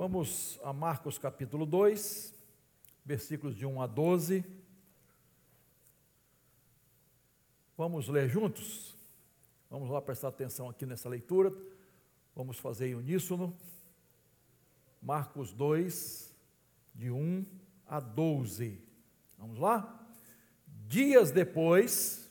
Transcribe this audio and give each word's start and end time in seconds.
Vamos 0.00 0.58
a 0.64 0.72
Marcos 0.72 1.18
capítulo 1.18 1.66
2, 1.66 2.32
versículos 3.04 3.54
de 3.54 3.66
1 3.66 3.82
a 3.82 3.86
12. 3.86 4.42
Vamos 7.76 8.08
ler 8.08 8.26
juntos? 8.26 8.96
Vamos 9.68 9.90
lá 9.90 10.00
prestar 10.00 10.28
atenção 10.28 10.70
aqui 10.70 10.86
nessa 10.86 11.06
leitura. 11.06 11.52
Vamos 12.34 12.58
fazer 12.58 12.88
em 12.88 12.94
uníssono. 12.94 13.54
Marcos 15.02 15.52
2, 15.52 16.34
de 16.94 17.10
1 17.10 17.44
a 17.86 18.00
12. 18.00 18.82
Vamos 19.36 19.58
lá? 19.58 20.02
Dias 20.88 21.30
depois, 21.30 22.26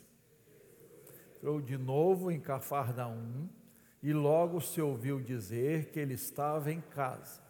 entrou 1.36 1.60
de 1.60 1.78
novo 1.78 2.32
em 2.32 2.40
Cafarnaum 2.40 3.48
e 4.02 4.12
logo 4.12 4.60
se 4.60 4.82
ouviu 4.82 5.20
dizer 5.20 5.92
que 5.92 6.00
ele 6.00 6.14
estava 6.14 6.72
em 6.72 6.80
casa. 6.80 7.48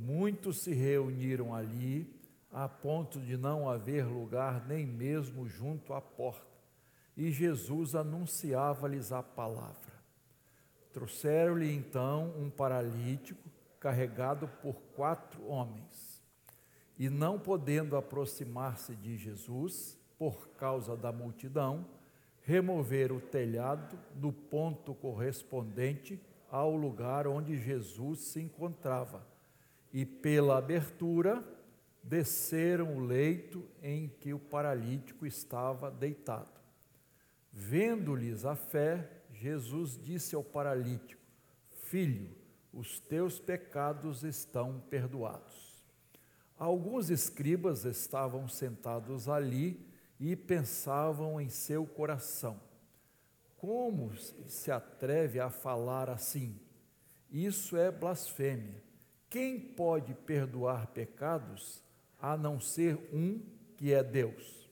Muitos 0.00 0.58
se 0.58 0.72
reuniram 0.72 1.52
ali, 1.52 2.08
a 2.52 2.68
ponto 2.68 3.18
de 3.18 3.36
não 3.36 3.68
haver 3.68 4.06
lugar 4.06 4.64
nem 4.64 4.86
mesmo 4.86 5.48
junto 5.48 5.92
à 5.92 6.00
porta, 6.00 6.46
e 7.16 7.32
Jesus 7.32 7.96
anunciava-lhes 7.96 9.10
a 9.10 9.24
palavra. 9.24 9.98
Trouxeram-lhe 10.92 11.74
então 11.74 12.32
um 12.38 12.48
paralítico 12.48 13.50
carregado 13.80 14.46
por 14.62 14.76
quatro 14.94 15.44
homens. 15.48 16.22
E 16.96 17.10
não 17.10 17.36
podendo 17.36 17.96
aproximar-se 17.96 18.94
de 18.94 19.16
Jesus, 19.16 19.98
por 20.16 20.48
causa 20.50 20.96
da 20.96 21.10
multidão, 21.10 21.84
remover 22.42 23.10
o 23.10 23.20
telhado 23.20 23.98
do 24.14 24.32
ponto 24.32 24.94
correspondente 24.94 26.20
ao 26.48 26.74
lugar 26.76 27.26
onde 27.26 27.58
Jesus 27.58 28.20
se 28.20 28.40
encontrava, 28.40 29.26
e 29.92 30.04
pela 30.04 30.58
abertura 30.58 31.44
desceram 32.02 32.96
o 32.96 33.00
leito 33.00 33.64
em 33.82 34.08
que 34.08 34.32
o 34.32 34.38
paralítico 34.38 35.26
estava 35.26 35.90
deitado. 35.90 36.58
Vendo-lhes 37.52 38.44
a 38.44 38.54
fé, 38.54 39.10
Jesus 39.32 39.98
disse 40.02 40.34
ao 40.34 40.44
paralítico: 40.44 41.22
Filho, 41.84 42.30
os 42.72 43.00
teus 43.00 43.38
pecados 43.38 44.22
estão 44.22 44.80
perdoados. 44.88 45.84
Alguns 46.58 47.08
escribas 47.10 47.84
estavam 47.84 48.48
sentados 48.48 49.28
ali 49.28 49.86
e 50.18 50.34
pensavam 50.34 51.40
em 51.40 51.48
seu 51.48 51.86
coração: 51.86 52.60
Como 53.56 54.12
se 54.46 54.70
atreve 54.70 55.40
a 55.40 55.50
falar 55.50 56.10
assim? 56.10 56.58
Isso 57.30 57.76
é 57.76 57.90
blasfêmia. 57.90 58.87
Quem 59.30 59.60
pode 59.60 60.14
perdoar 60.14 60.86
pecados 60.88 61.82
a 62.18 62.36
não 62.36 62.58
ser 62.58 62.96
um 63.12 63.40
que 63.76 63.92
é 63.92 64.02
Deus? 64.02 64.68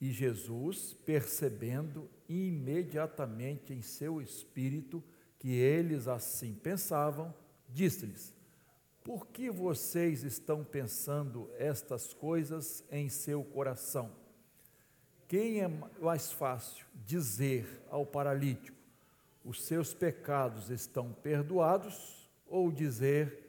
E 0.00 0.10
Jesus, 0.10 0.92
percebendo 1.06 2.10
imediatamente 2.28 3.72
em 3.72 3.80
seu 3.80 4.20
espírito 4.20 5.02
que 5.38 5.52
eles 5.52 6.08
assim 6.08 6.52
pensavam, 6.52 7.32
disse-lhes: 7.68 8.34
Por 9.04 9.28
que 9.28 9.50
vocês 9.50 10.24
estão 10.24 10.64
pensando 10.64 11.48
estas 11.56 12.12
coisas 12.12 12.84
em 12.90 13.08
seu 13.08 13.44
coração? 13.44 14.10
Quem 15.28 15.60
é 15.60 15.68
mais 16.00 16.32
fácil 16.32 16.84
dizer 17.06 17.82
ao 17.88 18.04
paralítico: 18.04 18.76
os 19.44 19.62
seus 19.62 19.94
pecados 19.94 20.70
estão 20.70 21.12
perdoados, 21.12 22.28
ou 22.46 22.70
dizer: 22.72 23.43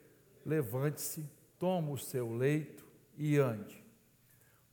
levante-se, 0.45 1.29
toma 1.57 1.91
o 1.91 1.97
seu 1.97 2.31
leito 2.31 2.85
e 3.17 3.37
ande? 3.37 3.83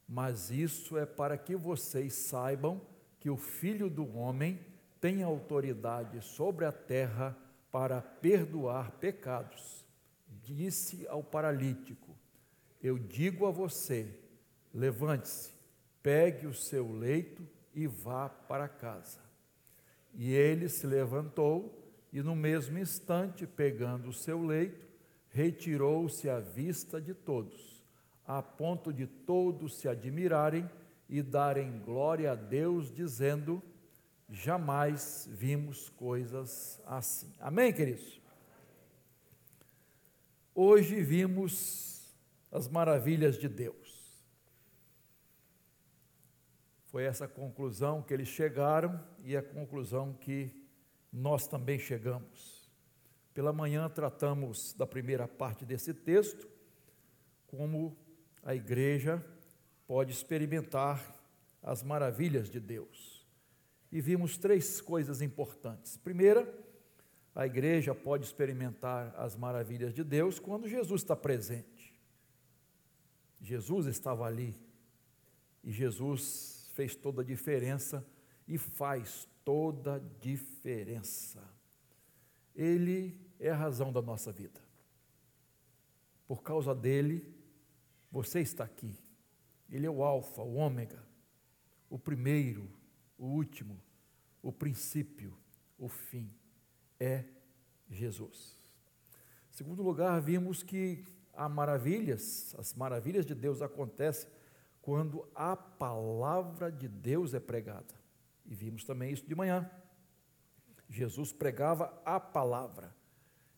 Mas 0.06 0.51
isso 0.51 0.98
é 0.98 1.06
para 1.06 1.39
que 1.39 1.56
vocês 1.56 2.12
saibam 2.28 2.81
que 3.19 3.31
o 3.31 3.37
Filho 3.37 3.88
do 3.88 4.16
Homem 4.16 4.61
tem 5.00 5.22
autoridade 5.22 6.21
sobre 6.22 6.65
a 6.65 6.72
terra 6.72 7.37
para 7.71 8.03
perdoar 8.03 8.93
pecados. 8.93 9.87
Disse 10.43 11.06
ao 11.09 11.22
paralítico: 11.22 12.15
Eu 12.82 12.99
digo 12.99 13.47
a 13.47 13.50
você, 13.50 14.15
levante-se 14.75 15.62
pegue 16.03 16.47
o 16.47 16.53
seu 16.53 16.91
leito 16.93 17.47
e 17.75 17.87
vá 17.87 18.28
para 18.28 18.69
casa. 18.69 19.21
E 20.12 20.32
ele 20.32 20.69
se 20.69 20.87
levantou 20.87 21.78
e, 22.12 22.21
no 22.21 22.34
mesmo 22.34 22.78
instante, 22.78 23.47
pegando 23.47 24.09
o 24.09 24.12
seu 24.12 24.44
leito, 24.44 24.87
retirou-se 25.32 26.28
à 26.28 26.38
vista 26.38 27.00
de 27.00 27.15
todos, 27.15 27.82
a 28.26 28.43
ponto 28.43 28.93
de 28.93 29.06
todos 29.06 29.78
se 29.78 29.88
admirarem 29.88 30.69
e 31.09 31.22
darem 31.22 31.81
glória 31.81 32.32
a 32.32 32.34
Deus, 32.34 32.93
dizendo: 32.93 33.62
Jamais 34.28 35.28
vimos 35.31 35.88
coisas 35.91 36.81
assim. 36.87 37.32
Amém, 37.41 37.72
queridos? 37.72 38.20
Hoje 40.54 41.03
vimos 41.03 42.14
as 42.50 42.69
maravilhas 42.69 43.38
de 43.38 43.49
Deus. 43.49 44.22
Foi 46.84 47.04
essa 47.04 47.26
conclusão 47.26 48.03
que 48.03 48.12
eles 48.12 48.28
chegaram 48.28 49.03
e 49.25 49.34
a 49.34 49.43
conclusão 49.43 50.12
que 50.12 50.50
nós 51.10 51.47
também 51.47 51.78
chegamos. 51.78 52.62
Pela 53.34 53.53
manhã 53.53 53.88
tratamos 53.88 54.75
da 54.75 54.87
primeira 54.87 55.26
parte 55.26 55.65
desse 55.65 55.94
texto, 55.94 56.48
como 57.47 57.97
a 58.43 58.54
igreja 58.54 59.25
pode 59.87 60.12
experimentar 60.12 61.00
as 61.62 61.82
maravilhas 61.82 62.50
de 62.50 62.60
Deus. 62.60 63.26
E 63.91 64.00
vimos 64.00 64.37
três 64.37 64.81
coisas 64.81 65.22
importantes. 65.22 65.97
Primeira, 65.97 66.53
a 67.34 67.47
igreja 67.47 67.94
pode 67.94 68.25
experimentar 68.25 69.15
as 69.16 69.37
maravilhas 69.37 69.94
de 69.94 70.04
Deus 70.04 70.38
quando 70.38 70.69
Jesus 70.69 71.03
está 71.03 71.16
presente. 71.16 71.94
Jesus 73.41 73.87
estava 73.87 74.25
ali 74.25 74.54
e 75.64 75.72
Jesus 75.72 76.70
fez 76.75 76.94
toda 76.94 77.22
a 77.22 77.25
diferença 77.25 78.06
e 78.47 78.59
faz 78.59 79.28
toda 79.44 79.97
a 79.97 79.99
diferença. 80.20 81.43
Ele 82.54 83.20
é 83.38 83.50
a 83.50 83.56
razão 83.56 83.92
da 83.92 84.02
nossa 84.02 84.30
vida. 84.30 84.60
Por 86.26 86.42
causa 86.42 86.74
dele, 86.74 87.34
você 88.10 88.40
está 88.40 88.64
aqui. 88.64 88.96
Ele 89.68 89.86
é 89.86 89.90
o 89.90 90.02
Alfa, 90.02 90.42
o 90.42 90.54
Ômega, 90.54 91.02
o 91.88 91.98
primeiro, 91.98 92.68
o 93.18 93.26
último, 93.26 93.80
o 94.42 94.52
princípio, 94.52 95.36
o 95.78 95.88
fim. 95.88 96.32
É 97.00 97.24
Jesus. 97.88 98.56
Segundo 99.50 99.82
lugar, 99.82 100.20
vimos 100.20 100.62
que 100.62 101.04
há 101.32 101.48
maravilhas, 101.48 102.54
as 102.58 102.74
maravilhas 102.74 103.26
de 103.26 103.34
Deus 103.34 103.60
acontecem 103.60 104.30
quando 104.80 105.28
a 105.34 105.56
palavra 105.56 106.70
de 106.70 106.88
Deus 106.88 107.34
é 107.34 107.40
pregada. 107.40 107.94
E 108.44 108.54
vimos 108.54 108.84
também 108.84 109.12
isso 109.12 109.26
de 109.26 109.34
manhã. 109.34 109.70
Jesus 110.92 111.32
pregava 111.32 112.00
a 112.04 112.20
palavra. 112.20 112.94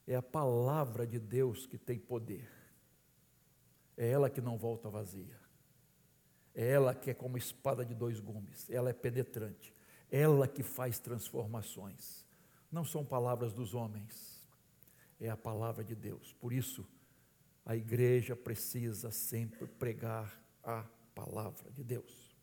É 0.06 0.14
a 0.14 0.22
palavra 0.22 1.06
de 1.06 1.18
Deus 1.18 1.66
que 1.66 1.76
tem 1.76 1.98
poder. 1.98 2.48
É 3.96 4.08
ela 4.08 4.30
que 4.30 4.40
não 4.40 4.56
volta 4.56 4.88
vazia. 4.88 5.38
É 6.54 6.70
ela 6.70 6.94
que 6.94 7.10
é 7.10 7.14
como 7.14 7.36
espada 7.36 7.84
de 7.84 7.94
dois 7.94 8.20
gumes. 8.20 8.70
Ela 8.70 8.90
é 8.90 8.92
penetrante. 8.92 9.74
Ela 10.10 10.46
que 10.46 10.62
faz 10.62 10.98
transformações. 10.98 12.24
Não 12.70 12.84
são 12.84 13.04
palavras 13.04 13.52
dos 13.52 13.74
homens. 13.74 14.48
É 15.20 15.28
a 15.28 15.36
palavra 15.36 15.82
de 15.82 15.94
Deus. 15.94 16.32
Por 16.34 16.52
isso, 16.52 16.86
a 17.64 17.74
igreja 17.74 18.36
precisa 18.36 19.10
sempre 19.10 19.66
pregar 19.66 20.40
a 20.62 20.84
palavra 21.14 21.70
de 21.72 21.82
Deus. 21.82 22.36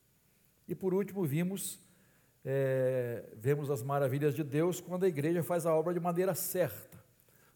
E 0.68 0.74
por 0.74 0.92
último, 0.92 1.24
vimos, 1.24 1.78
é, 2.44 3.24
vemos 3.36 3.70
as 3.70 3.82
maravilhas 3.82 4.34
de 4.34 4.42
Deus 4.42 4.80
quando 4.80 5.04
a 5.04 5.08
igreja 5.08 5.42
faz 5.42 5.64
a 5.66 5.74
obra 5.74 5.94
de 5.94 6.00
maneira 6.00 6.34
certa. 6.34 7.02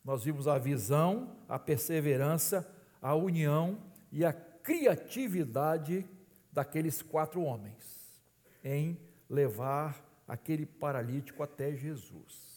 Nós 0.05 0.25
vimos 0.25 0.47
a 0.47 0.59
visão, 0.59 1.37
a 1.49 1.59
perseverança, 1.59 2.67
a 3.03 3.15
união 3.15 3.79
e 4.13 4.25
a 4.25 4.33
criatividade 4.33 6.07
daqueles 6.53 7.03
quatro 7.03 7.43
homens 7.43 8.23
em 8.65 8.99
levar 9.29 10.05
aquele 10.27 10.65
paralítico 10.65 11.43
até 11.43 11.75
Jesus. 11.75 12.57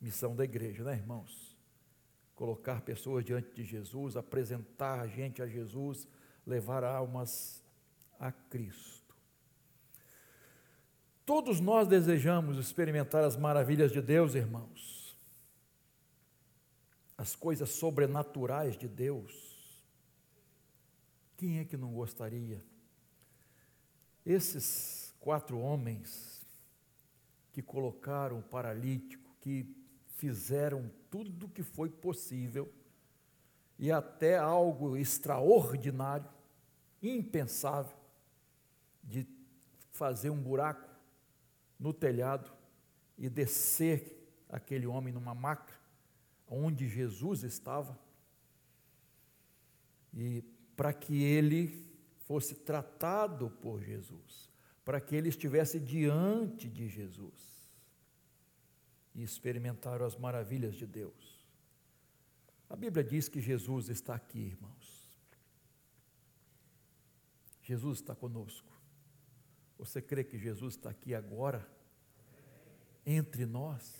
Missão 0.00 0.36
da 0.36 0.44
igreja, 0.44 0.84
né, 0.84 0.94
irmãos? 0.94 1.56
Colocar 2.34 2.82
pessoas 2.82 3.24
diante 3.24 3.50
de 3.54 3.64
Jesus, 3.64 4.16
apresentar 4.16 5.00
a 5.00 5.06
gente 5.06 5.42
a 5.42 5.46
Jesus, 5.46 6.06
levar 6.46 6.84
almas 6.84 7.62
a 8.18 8.30
Cristo. 8.30 8.97
Todos 11.28 11.60
nós 11.60 11.86
desejamos 11.86 12.56
experimentar 12.56 13.22
as 13.22 13.36
maravilhas 13.36 13.92
de 13.92 14.00
Deus, 14.00 14.34
irmãos. 14.34 15.14
as 17.18 17.36
coisas 17.36 17.68
sobrenaturais 17.68 18.78
de 18.78 18.88
Deus, 18.88 19.84
quem 21.36 21.58
é 21.58 21.66
que 21.66 21.76
não 21.76 21.92
gostaria? 21.92 22.64
Esses 24.24 25.14
quatro 25.20 25.58
homens 25.58 26.46
que 27.52 27.60
colocaram 27.60 28.38
o 28.38 28.42
paralítico, 28.42 29.36
que 29.42 29.66
fizeram 30.16 30.90
tudo 31.10 31.44
o 31.44 31.50
que 31.50 31.62
foi 31.62 31.90
possível, 31.90 32.72
e 33.78 33.92
até 33.92 34.38
algo 34.38 34.96
extraordinário, 34.96 36.30
impensável, 37.02 37.98
de 39.04 39.28
fazer 39.90 40.30
um 40.30 40.40
buraco 40.40 40.87
no 41.78 41.92
telhado 41.92 42.50
e 43.16 43.28
descer 43.28 44.18
aquele 44.48 44.86
homem 44.86 45.12
numa 45.12 45.34
maca, 45.34 45.74
onde 46.48 46.88
Jesus 46.88 47.42
estava, 47.42 47.98
e 50.14 50.42
para 50.76 50.92
que 50.92 51.22
ele 51.22 51.86
fosse 52.26 52.54
tratado 52.54 53.50
por 53.50 53.82
Jesus, 53.82 54.48
para 54.84 55.00
que 55.00 55.14
ele 55.14 55.28
estivesse 55.28 55.78
diante 55.78 56.68
de 56.68 56.88
Jesus 56.88 57.68
e 59.14 59.22
experimentaram 59.22 60.06
as 60.06 60.16
maravilhas 60.16 60.76
de 60.76 60.86
Deus. 60.86 61.46
A 62.70 62.76
Bíblia 62.76 63.02
diz 63.02 63.28
que 63.28 63.40
Jesus 63.40 63.88
está 63.88 64.14
aqui, 64.14 64.38
irmãos. 64.38 65.08
Jesus 67.62 67.98
está 67.98 68.14
conosco. 68.14 68.77
Você 69.78 70.02
crê 70.02 70.24
que 70.24 70.36
Jesus 70.36 70.74
está 70.74 70.90
aqui 70.90 71.14
agora? 71.14 71.66
Entre 73.06 73.46
nós? 73.46 73.94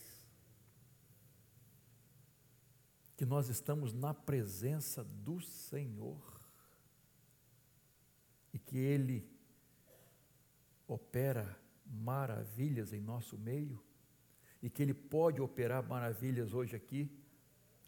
Que 3.16 3.24
nós 3.24 3.48
estamos 3.48 3.92
na 3.92 4.12
presença 4.12 5.04
do 5.04 5.40
Senhor 5.40 6.20
e 8.52 8.58
que 8.58 8.76
Ele 8.76 9.30
opera 10.86 11.56
maravilhas 11.86 12.92
em 12.92 13.00
nosso 13.00 13.38
meio 13.38 13.82
e 14.60 14.68
que 14.68 14.82
Ele 14.82 14.94
pode 14.94 15.40
operar 15.40 15.86
maravilhas 15.86 16.52
hoje 16.52 16.74
aqui 16.74 17.10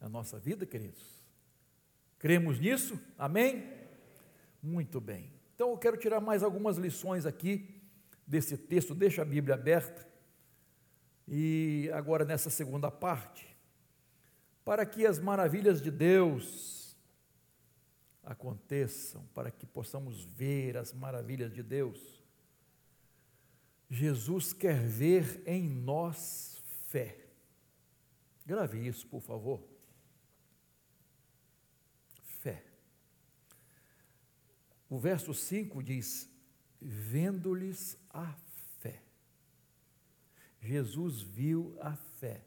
na 0.01 0.09
nossa 0.09 0.39
vida, 0.39 0.65
queridos? 0.65 1.21
Cremos 2.19 2.59
nisso? 2.59 3.01
Amém? 3.19 3.69
Muito 4.63 5.01
bem. 5.01 5.33
Então 5.55 5.71
eu 5.71 5.79
quero 5.79 5.97
tirar 5.97 6.21
mais 6.21 6.43
algumas 6.43 6.77
lições 6.77 7.27
aqui 7.27 7.80
desse 8.31 8.57
texto, 8.57 8.95
deixa 8.95 9.23
a 9.23 9.25
Bíblia 9.25 9.57
aberta. 9.57 10.09
E 11.27 11.91
agora 11.93 12.25
nessa 12.25 12.49
segunda 12.49 12.89
parte, 12.89 13.57
para 14.65 14.87
que 14.87 15.05
as 15.05 15.19
maravilhas 15.19 15.83
de 15.83 15.91
Deus 15.91 16.97
aconteçam, 18.23 19.27
para 19.35 19.51
que 19.51 19.67
possamos 19.67 20.25
ver 20.25 20.77
as 20.77 20.93
maravilhas 20.93 21.53
de 21.53 21.61
Deus, 21.61 22.23
Jesus 23.89 24.53
quer 24.53 24.79
ver 24.79 25.43
em 25.45 25.69
nós 25.69 26.63
fé. 26.87 27.19
Grave 28.47 28.87
isso, 28.87 29.09
por 29.09 29.21
favor. 29.21 29.61
Fé. 32.23 32.65
O 34.89 35.01
verso 35.01 35.35
5 35.35 35.83
diz: 35.83 36.31
Vendo-lhes 36.81 37.99
a 38.11 38.33
fé. 38.79 39.03
Jesus 40.61 41.21
viu 41.21 41.77
a 41.81 41.95
fé. 41.95 42.45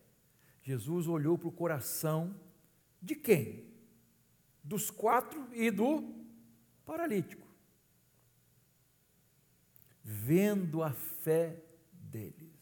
Jesus 0.64 1.08
olhou 1.08 1.38
para 1.38 1.50
o 1.50 1.52
coração 1.52 2.40
de 3.02 3.16
quem? 3.16 3.72
Dos 4.64 4.90
quatro 4.90 5.48
e 5.54 5.70
do 5.70 6.14
paralítico. 6.86 7.48
Vendo 10.04 10.82
a 10.82 10.92
fé 10.92 11.62
deles. 11.92 12.54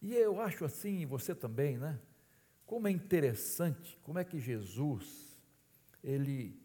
E 0.00 0.14
eu 0.14 0.40
acho 0.40 0.64
assim, 0.64 1.04
você 1.06 1.34
também, 1.34 1.76
né? 1.76 2.00
Como 2.64 2.86
é 2.86 2.90
interessante, 2.90 3.98
como 4.02 4.18
é 4.18 4.24
que 4.24 4.38
Jesus, 4.38 5.38
ele, 6.02 6.60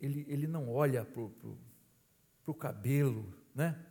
ele, 0.00 0.24
ele 0.28 0.46
não 0.46 0.68
olha 0.68 1.04
para 1.04 1.20
o 1.20 1.58
cabelo, 2.54 3.32
né? 3.54 3.84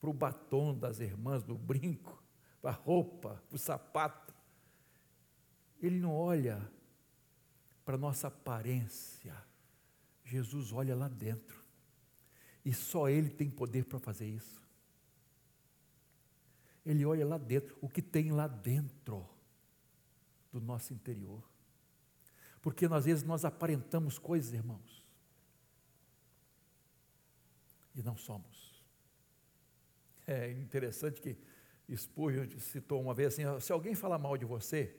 Para 0.00 0.10
o 0.10 0.12
batom 0.12 0.76
das 0.76 1.00
irmãs, 1.00 1.42
do 1.42 1.56
brinco, 1.56 2.22
para 2.60 2.70
a 2.70 2.74
roupa, 2.74 3.42
para 3.48 3.56
o 3.56 3.58
sapato. 3.58 4.34
Ele 5.80 5.98
não 5.98 6.14
olha 6.14 6.70
para 7.84 7.94
a 7.94 7.98
nossa 7.98 8.28
aparência. 8.28 9.34
Jesus 10.24 10.72
olha 10.72 10.94
lá 10.94 11.08
dentro. 11.08 11.62
E 12.64 12.72
só 12.72 13.08
Ele 13.08 13.28
tem 13.28 13.50
poder 13.50 13.84
para 13.84 13.98
fazer 13.98 14.26
isso. 14.26 14.62
Ele 16.84 17.04
olha 17.04 17.26
lá 17.26 17.38
dentro, 17.38 17.76
o 17.80 17.88
que 17.88 18.02
tem 18.02 18.32
lá 18.32 18.46
dentro 18.46 19.28
do 20.52 20.60
nosso 20.60 20.92
interior. 20.92 21.42
Porque 22.60 22.86
às 22.86 23.04
vezes 23.04 23.24
nós 23.24 23.44
aparentamos 23.44 24.18
coisas, 24.18 24.52
irmãos, 24.52 25.01
e 27.94 28.02
não 28.02 28.16
somos. 28.16 28.82
É 30.26 30.50
interessante 30.52 31.20
que 31.20 31.36
Spurgeon 31.96 32.48
citou 32.58 33.00
uma 33.00 33.14
vez 33.14 33.34
assim: 33.34 33.42
se 33.60 33.72
alguém 33.72 33.94
falar 33.94 34.18
mal 34.18 34.36
de 34.36 34.44
você, 34.44 34.96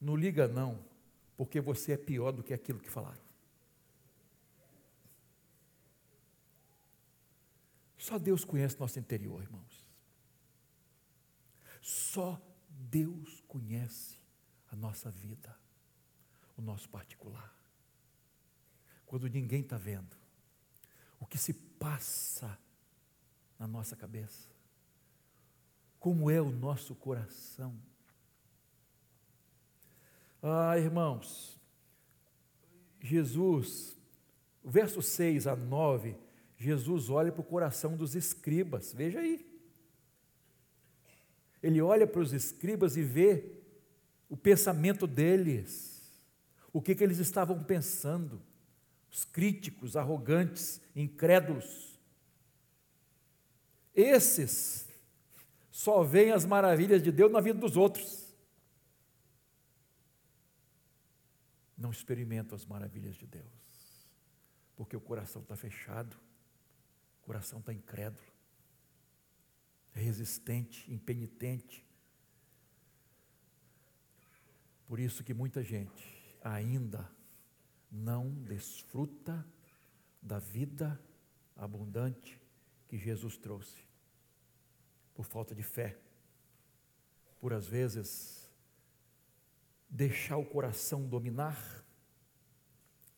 não 0.00 0.16
liga 0.16 0.46
não, 0.46 0.84
porque 1.36 1.60
você 1.60 1.92
é 1.92 1.96
pior 1.96 2.32
do 2.32 2.42
que 2.42 2.52
aquilo 2.52 2.78
que 2.78 2.90
falaram. 2.90 3.22
Só 7.96 8.18
Deus 8.18 8.44
conhece 8.44 8.78
nosso 8.78 8.98
interior, 8.98 9.42
irmãos. 9.42 9.88
Só 11.80 12.40
Deus 12.68 13.40
conhece 13.48 14.18
a 14.70 14.76
nossa 14.76 15.10
vida, 15.10 15.56
o 16.56 16.60
nosso 16.60 16.88
particular. 16.88 17.54
Quando 19.06 19.28
ninguém 19.28 19.62
está 19.62 19.78
vendo, 19.78 20.16
o 21.24 21.26
que 21.26 21.38
se 21.38 21.54
passa 21.54 22.58
na 23.58 23.66
nossa 23.66 23.96
cabeça, 23.96 24.46
como 25.98 26.30
é 26.30 26.38
o 26.38 26.50
nosso 26.50 26.94
coração. 26.94 27.74
Ah, 30.42 30.78
irmãos, 30.78 31.58
Jesus, 33.00 33.96
verso 34.62 35.00
6 35.00 35.46
a 35.46 35.56
9, 35.56 36.14
Jesus 36.58 37.08
olha 37.08 37.32
para 37.32 37.40
o 37.40 37.44
coração 37.44 37.96
dos 37.96 38.14
escribas, 38.14 38.92
veja 38.92 39.20
aí. 39.20 39.50
Ele 41.62 41.80
olha 41.80 42.06
para 42.06 42.20
os 42.20 42.34
escribas 42.34 42.98
e 42.98 43.02
vê 43.02 43.62
o 44.28 44.36
pensamento 44.36 45.06
deles, 45.06 46.22
o 46.70 46.82
que, 46.82 46.94
que 46.94 47.02
eles 47.02 47.18
estavam 47.18 47.64
pensando, 47.64 48.42
os 49.14 49.24
críticos, 49.24 49.96
arrogantes, 49.96 50.80
incrédulos. 50.94 51.96
Esses 53.94 54.88
só 55.70 56.02
veem 56.02 56.32
as 56.32 56.44
maravilhas 56.44 57.00
de 57.00 57.12
Deus 57.12 57.30
na 57.30 57.40
vida 57.40 57.60
dos 57.60 57.76
outros. 57.76 58.34
Não 61.78 61.92
experimentam 61.92 62.56
as 62.56 62.66
maravilhas 62.66 63.14
de 63.14 63.26
Deus, 63.26 64.08
porque 64.74 64.96
o 64.96 65.00
coração 65.00 65.42
está 65.42 65.54
fechado, 65.54 66.16
o 67.22 67.26
coração 67.26 67.60
está 67.60 67.72
incrédulo 67.72 68.34
resistente, 69.94 70.92
impenitente. 70.92 71.86
Por 74.86 74.98
isso 74.98 75.22
que 75.22 75.32
muita 75.32 75.62
gente 75.62 76.36
ainda 76.42 77.08
não 77.94 78.28
desfruta 78.42 79.46
da 80.20 80.40
vida 80.40 81.00
abundante 81.54 82.40
que 82.88 82.98
Jesus 82.98 83.36
trouxe, 83.36 83.86
por 85.14 85.24
falta 85.24 85.54
de 85.54 85.62
fé, 85.62 85.96
por 87.38 87.52
às 87.52 87.68
vezes 87.68 88.50
deixar 89.88 90.36
o 90.38 90.44
coração 90.44 91.06
dominar, 91.06 91.84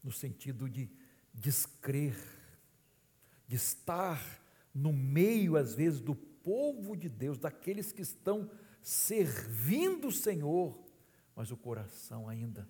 no 0.04 0.12
sentido 0.12 0.68
de 0.68 0.90
descrer, 1.32 2.14
de 3.48 3.56
estar 3.56 4.20
no 4.74 4.92
meio, 4.92 5.56
às 5.56 5.74
vezes, 5.74 6.00
do 6.00 6.14
povo 6.14 6.94
de 6.94 7.08
Deus, 7.08 7.38
daqueles 7.38 7.92
que 7.92 8.02
estão 8.02 8.50
servindo 8.82 10.08
o 10.08 10.12
Senhor, 10.12 10.78
mas 11.34 11.50
o 11.50 11.56
coração 11.56 12.28
ainda 12.28 12.68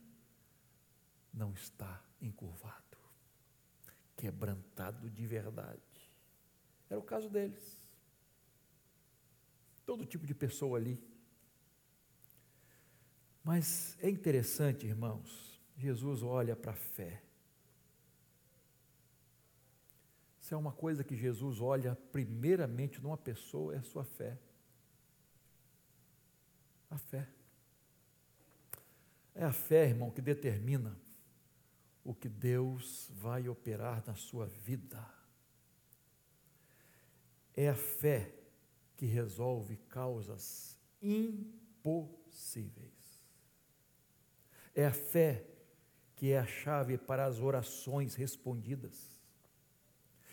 não 1.37 1.53
está 1.53 2.03
encurvado, 2.21 2.97
quebrantado 4.17 5.11
de 5.11 5.27
verdade. 5.27 5.83
Era 6.89 6.99
o 6.99 7.03
caso 7.03 7.29
deles. 7.29 7.85
Todo 9.85 10.07
tipo 10.07 10.27
de 10.27 10.35
pessoa 10.35 10.79
ali. 10.79 10.99
Mas 13.45 13.97
é 14.01 14.09
interessante, 14.09 14.87
irmãos, 14.87 15.61
Jesus 15.77 16.23
olha 16.23 16.57
para 16.57 16.73
a 16.73 16.75
fé. 16.75 17.23
Se 20.41 20.55
é 20.55 20.57
uma 20.57 20.73
coisa 20.73 21.05
que 21.05 21.17
Jesus 21.17 21.61
olha 21.61 21.95
primeiramente 22.13 23.01
numa 23.01 23.17
pessoa, 23.17 23.75
é 23.75 23.79
a 23.79 23.83
sua 23.83 24.05
fé. 24.05 24.39
A 26.89 26.97
fé. 26.97 27.29
É 29.35 29.45
a 29.45 29.53
fé, 29.53 29.89
irmão, 29.89 30.11
que 30.11 30.23
determina 30.23 30.97
o 32.07 32.15
que 32.15 32.29
Deus 32.29 33.11
vai 33.15 33.49
operar 33.49 34.03
na 34.07 34.15
sua 34.15 34.47
vida. 34.47 35.05
É 37.55 37.69
a 37.69 37.75
fé 37.75 38.33
que 38.97 39.07
resolve 39.07 39.77
causas 39.89 40.79
impossíveis. 41.03 42.95
É 44.75 44.87
a 44.87 44.93
fé 44.93 45.45
que 46.15 46.33
é 46.33 46.39
a 46.39 46.47
chave 46.47 46.97
para 46.97 47.27
as 47.27 47.41
orações 47.41 48.15
respondidas 48.15 49.17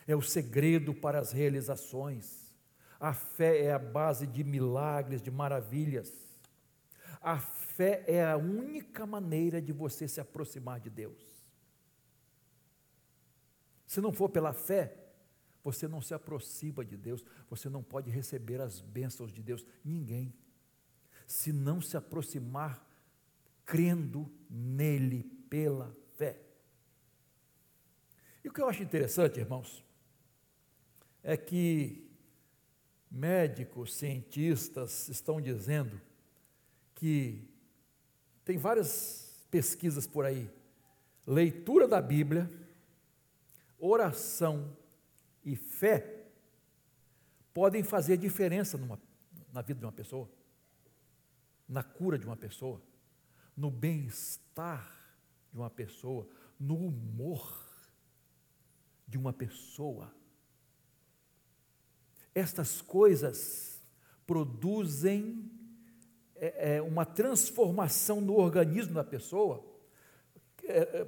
é 0.08 0.16
o 0.16 0.22
segredo 0.22 0.94
para 0.94 1.20
as 1.20 1.32
realizações. 1.32 2.54
A 3.00 3.14
fé 3.14 3.66
é 3.66 3.74
a 3.74 3.80
base 3.80 4.28
de 4.28 4.44
milagres, 4.44 5.22
de 5.22 5.32
maravilhas. 5.32 6.12
A 7.22 7.40
fé 7.40 8.04
é 8.08 8.24
a 8.24 8.38
única 8.38 9.06
maneira 9.06 9.62
de 9.62 9.72
você 9.72 10.08
se 10.08 10.20
aproximar 10.20 10.80
de 10.80 10.90
Deus. 10.90 11.33
Se 13.94 14.02
não 14.02 14.12
for 14.12 14.28
pela 14.28 14.54
fé, 14.54 14.92
você 15.64 15.88
não 15.88 16.02
se 16.02 16.16
aproxima 16.16 16.84
de 16.84 16.98
Deus, 16.98 17.24
você 17.48 17.70
não 17.70 17.84
pode 17.84 18.10
receber 18.10 18.60
as 18.60 18.82
bênçãos 18.82 19.32
de 19.32 19.44
Deus. 19.44 19.64
Ninguém. 19.86 20.34
Se 21.28 21.54
não 21.54 21.80
se 21.80 21.96
aproximar 21.96 22.84
crendo 23.64 24.34
nele 24.50 25.22
pela 25.48 25.96
fé. 26.16 26.42
E 28.44 28.50
o 28.50 28.52
que 28.52 28.60
eu 28.60 28.68
acho 28.68 28.82
interessante, 28.82 29.40
irmãos, 29.40 29.86
é 31.22 31.38
que 31.38 32.10
médicos, 33.12 33.94
cientistas 33.94 35.08
estão 35.08 35.40
dizendo 35.40 36.02
que 36.96 37.48
tem 38.44 38.58
várias 38.58 39.46
pesquisas 39.52 40.08
por 40.08 40.26
aí. 40.26 40.50
Leitura 41.28 41.88
da 41.88 42.02
Bíblia, 42.02 42.50
oração 43.86 44.78
e 45.44 45.56
fé 45.56 46.26
podem 47.54 47.84
fazer 47.84 48.18
diferença 48.18 48.78
numa, 48.78 49.00
na 49.52 49.62
vida 49.62 49.80
de 49.80 49.86
uma 49.86 49.92
pessoa, 49.92 50.30
na 51.68 51.84
cura 51.84 52.18
de 52.18 52.26
uma 52.26 52.38
pessoa, 52.38 52.82
no 53.56 53.70
bem-estar 53.70 54.90
de 55.52 55.60
uma 55.60 55.70
pessoa, 55.70 56.28
no 56.60 56.76
humor 56.76 57.62
de 59.08 59.18
uma 59.18 59.34
pessoa. 59.34 60.14
Estas 62.34 62.82
coisas 62.82 63.82
produzem 64.26 65.52
é, 66.36 66.76
é, 66.76 66.82
uma 66.82 67.06
transformação 67.06 68.22
no 68.22 68.36
organismo 68.36 68.94
da 68.94 69.04
pessoa, 69.04 69.73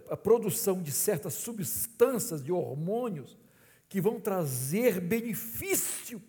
a 0.09 0.17
produção 0.17 0.81
de 0.81 0.91
certas 0.91 1.33
substâncias, 1.35 2.43
de 2.43 2.51
hormônios, 2.51 3.37
que 3.87 4.01
vão 4.01 4.19
trazer 4.19 4.99
benefício 4.99 6.21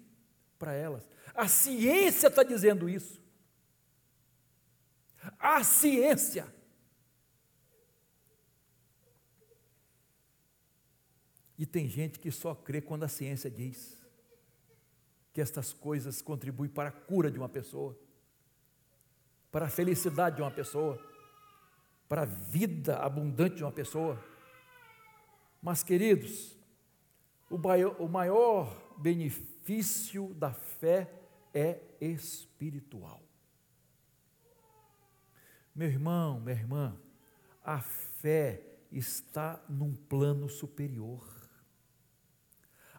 para 0.59 0.75
elas. 0.75 1.09
A 1.35 1.49
ciência 1.49 2.29
está 2.29 2.43
dizendo 2.43 2.89
isso. 2.89 3.21
A 5.39 5.65
ciência. 5.65 6.47
E 11.59 11.65
tem 11.65 11.89
gente 11.89 12.19
que 12.19 12.31
só 12.31 12.55
crê 12.55 12.81
quando 12.81 13.05
a 13.05 13.09
ciência 13.09 13.51
diz 13.51 13.97
que 15.33 15.41
estas 15.41 15.73
coisas 15.73 16.23
contribuem 16.23 16.71
para 16.71 16.91
a 16.91 16.93
cura 16.93 17.31
de 17.31 17.39
uma 17.39 17.49
pessoa, 17.49 17.99
para 19.51 19.67
a 19.67 19.71
felicidade 19.71 20.37
de 20.37 20.43
uma 20.43 20.51
pessoa, 20.51 20.99
para 22.09 22.23
a 22.23 22.27
vida 22.27 22.99
abundante 22.99 23.57
de 23.57 23.65
uma 23.65 23.73
pessoa. 23.73 24.23
Mas, 25.63 25.83
queridos, 25.83 26.57
o 27.51 28.09
maior, 28.09 28.97
benefício 28.99 30.33
da 30.35 30.53
fé 30.53 31.13
é 31.53 31.81
espiritual. 32.01 33.23
Meu 35.75 35.89
irmão, 35.89 36.41
minha 36.41 36.57
irmã, 36.57 36.97
a 37.63 37.81
fé 37.81 38.63
está 38.91 39.63
num 39.69 39.95
plano 39.95 40.49
superior. 40.49 41.27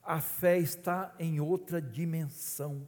A 0.04 0.22
fé 0.22 0.58
está 0.58 1.16
em 1.18 1.40
outra 1.40 1.82
dimensão 1.82 2.88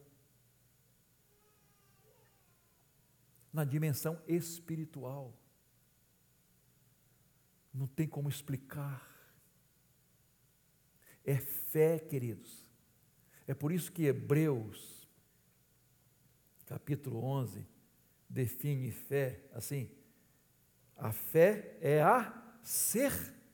na 3.52 3.64
dimensão 3.64 4.22
espiritual. 4.28 5.39
Não 7.80 7.88
tem 7.88 8.06
como 8.06 8.28
explicar. 8.28 9.08
É 11.24 11.38
fé, 11.38 11.98
queridos. 11.98 12.68
É 13.48 13.54
por 13.54 13.72
isso 13.72 13.90
que 13.90 14.04
Hebreus, 14.04 15.08
capítulo 16.66 17.24
11, 17.24 17.66
define 18.28 18.92
fé 18.92 19.40
assim: 19.54 19.90
a 20.98 21.14
fé 21.14 21.78
é 21.80 22.02
a 22.02 22.44
certeza 22.62 23.50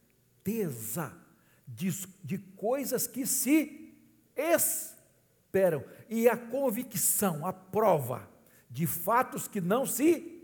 de, 1.67 1.91
de 2.23 2.39
coisas 2.39 3.05
que 3.05 3.27
se 3.27 3.95
esperam, 4.35 5.85
e 6.09 6.27
a 6.27 6.35
convicção, 6.35 7.45
a 7.45 7.53
prova 7.53 8.27
de 8.71 8.87
fatos 8.87 9.47
que 9.47 9.61
não 9.61 9.85
se 9.85 10.43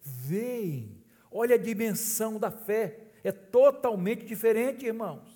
veem. 0.00 1.04
Olha 1.30 1.56
a 1.56 1.58
dimensão 1.58 2.38
da 2.38 2.50
fé, 2.50 3.09
é 3.22 3.32
totalmente 3.32 4.24
diferente, 4.24 4.86
irmãos. 4.86 5.28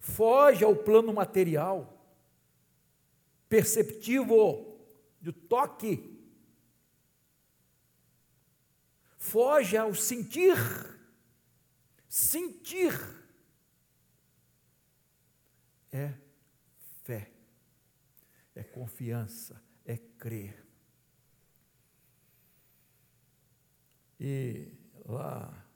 Foge 0.00 0.64
ao 0.64 0.76
plano 0.76 1.12
material, 1.12 2.06
perceptivo, 3.48 4.78
do 5.20 5.32
toque. 5.32 6.12
Foge 9.16 9.76
ao 9.76 9.94
sentir 9.94 10.56
sentir 12.14 12.92
é 15.90 16.12
fé, 17.02 17.28
é 18.54 18.62
confiança, 18.62 19.60
é 19.84 19.96
crer. 19.96 20.64
E 24.20 24.72
lá, 25.04 25.66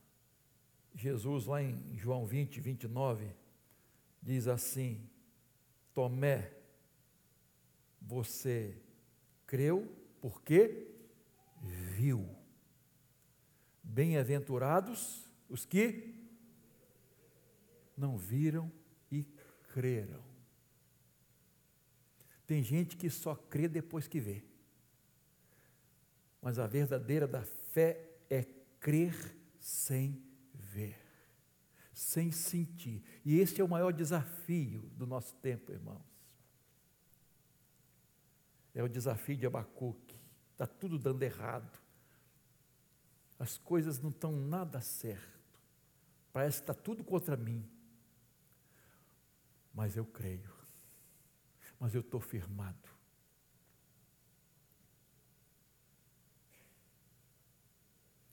Jesus, 0.94 1.46
lá 1.46 1.62
em 1.62 1.96
João 1.96 2.26
20, 2.26 2.60
29, 2.60 3.30
diz 4.22 4.48
assim: 4.48 5.08
Tomé, 5.94 6.52
você 8.00 8.80
creu 9.46 9.94
porque 10.20 10.88
viu. 11.62 12.28
Bem-aventurados 13.82 15.24
os 15.48 15.64
que 15.64 16.14
não 17.96 18.16
viram 18.16 18.70
e 19.10 19.24
creram. 19.72 20.22
Tem 22.46 22.62
gente 22.62 22.96
que 22.96 23.10
só 23.10 23.34
crê 23.34 23.68
depois 23.68 24.06
que 24.06 24.20
vê. 24.20 24.42
Mas 26.40 26.58
a 26.58 26.66
verdadeira 26.66 27.26
da 27.26 27.42
fé 27.42 28.07
crer 28.80 29.14
sem 29.58 30.22
ver, 30.54 30.96
sem 31.92 32.30
sentir. 32.30 33.02
E 33.24 33.38
esse 33.38 33.60
é 33.60 33.64
o 33.64 33.68
maior 33.68 33.92
desafio 33.92 34.82
do 34.96 35.06
nosso 35.06 35.34
tempo, 35.36 35.72
irmãos. 35.72 36.06
É 38.74 38.82
o 38.82 38.88
desafio 38.88 39.36
de 39.36 39.46
Abacuque. 39.46 40.16
Está 40.52 40.66
tudo 40.66 40.98
dando 40.98 41.22
errado. 41.22 41.78
As 43.38 43.58
coisas 43.58 44.00
não 44.00 44.10
estão 44.10 44.32
nada 44.32 44.80
certo. 44.80 45.38
Parece 46.32 46.58
que 46.58 46.70
está 46.70 46.74
tudo 46.74 47.02
contra 47.02 47.36
mim 47.36 47.68
mas 49.78 49.96
eu 49.96 50.04
creio, 50.04 50.52
mas 51.78 51.94
eu 51.94 52.00
estou 52.00 52.18
firmado. 52.18 52.87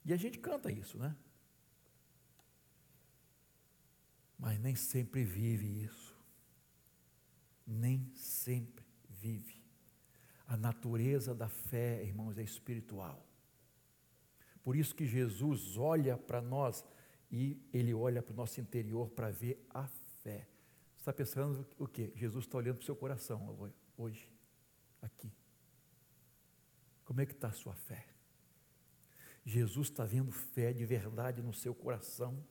E 0.06 0.14
a 0.14 0.18
gente 0.18 0.38
canta 0.38 0.72
isso, 0.72 1.00
né? 1.00 1.16
Mas 4.38 4.60
nem 4.60 4.76
sempre 4.76 5.24
vive 5.24 5.84
isso. 5.84 6.16
Nem 7.66 8.08
sempre 8.14 8.86
vive. 9.10 9.64
A 10.48 10.56
natureza 10.56 11.34
da 11.34 11.50
fé, 11.50 12.04
irmãos, 12.04 12.38
é 12.38 12.44
espiritual. 12.44 13.26
Por 14.64 14.76
isso 14.76 14.94
que 14.94 15.08
Jesus 15.08 15.76
olha 15.76 16.16
para 16.16 16.40
nós 16.42 16.86
e 17.32 17.60
ele 17.74 17.94
olha 17.94 18.22
para 18.22 18.34
o 18.34 18.36
nosso 18.36 18.62
interior 18.62 19.10
para 19.10 19.32
ver 19.32 19.66
a 19.72 19.88
fé. 20.22 20.48
Você 20.96 21.02
está 21.02 21.14
pensando 21.14 21.68
o 21.80 21.88
quê? 21.88 22.12
Jesus 22.16 22.46
está 22.46 22.58
olhando 22.58 22.78
para 22.78 22.84
o 22.84 22.86
seu 22.86 22.96
coração 22.96 23.74
hoje, 23.98 24.32
aqui. 25.02 25.32
Como 27.04 27.22
é 27.22 27.26
que 27.26 27.34
está 27.34 27.48
a 27.48 27.54
sua 27.54 27.74
fé? 27.74 28.15
Jesus 29.46 29.90
está 29.90 30.04
vendo 30.04 30.32
fé 30.32 30.74
de 30.74 30.84
verdade 30.84 31.42
no 31.42 31.54
seu 31.54 31.76
coração. 31.76 32.44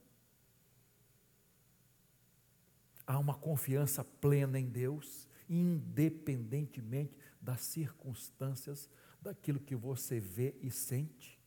Há 3.05 3.19
uma 3.19 3.35
confiança 3.35 4.05
plena 4.05 4.59
em 4.59 4.69
Deus, 4.69 5.29
independentemente 5.49 7.17
das 7.41 7.63
circunstâncias, 7.63 8.89
daquilo 9.21 9.59
que 9.59 9.75
você 9.75 10.21
vê 10.21 10.55
e 10.63 10.71
sente. 10.71 11.39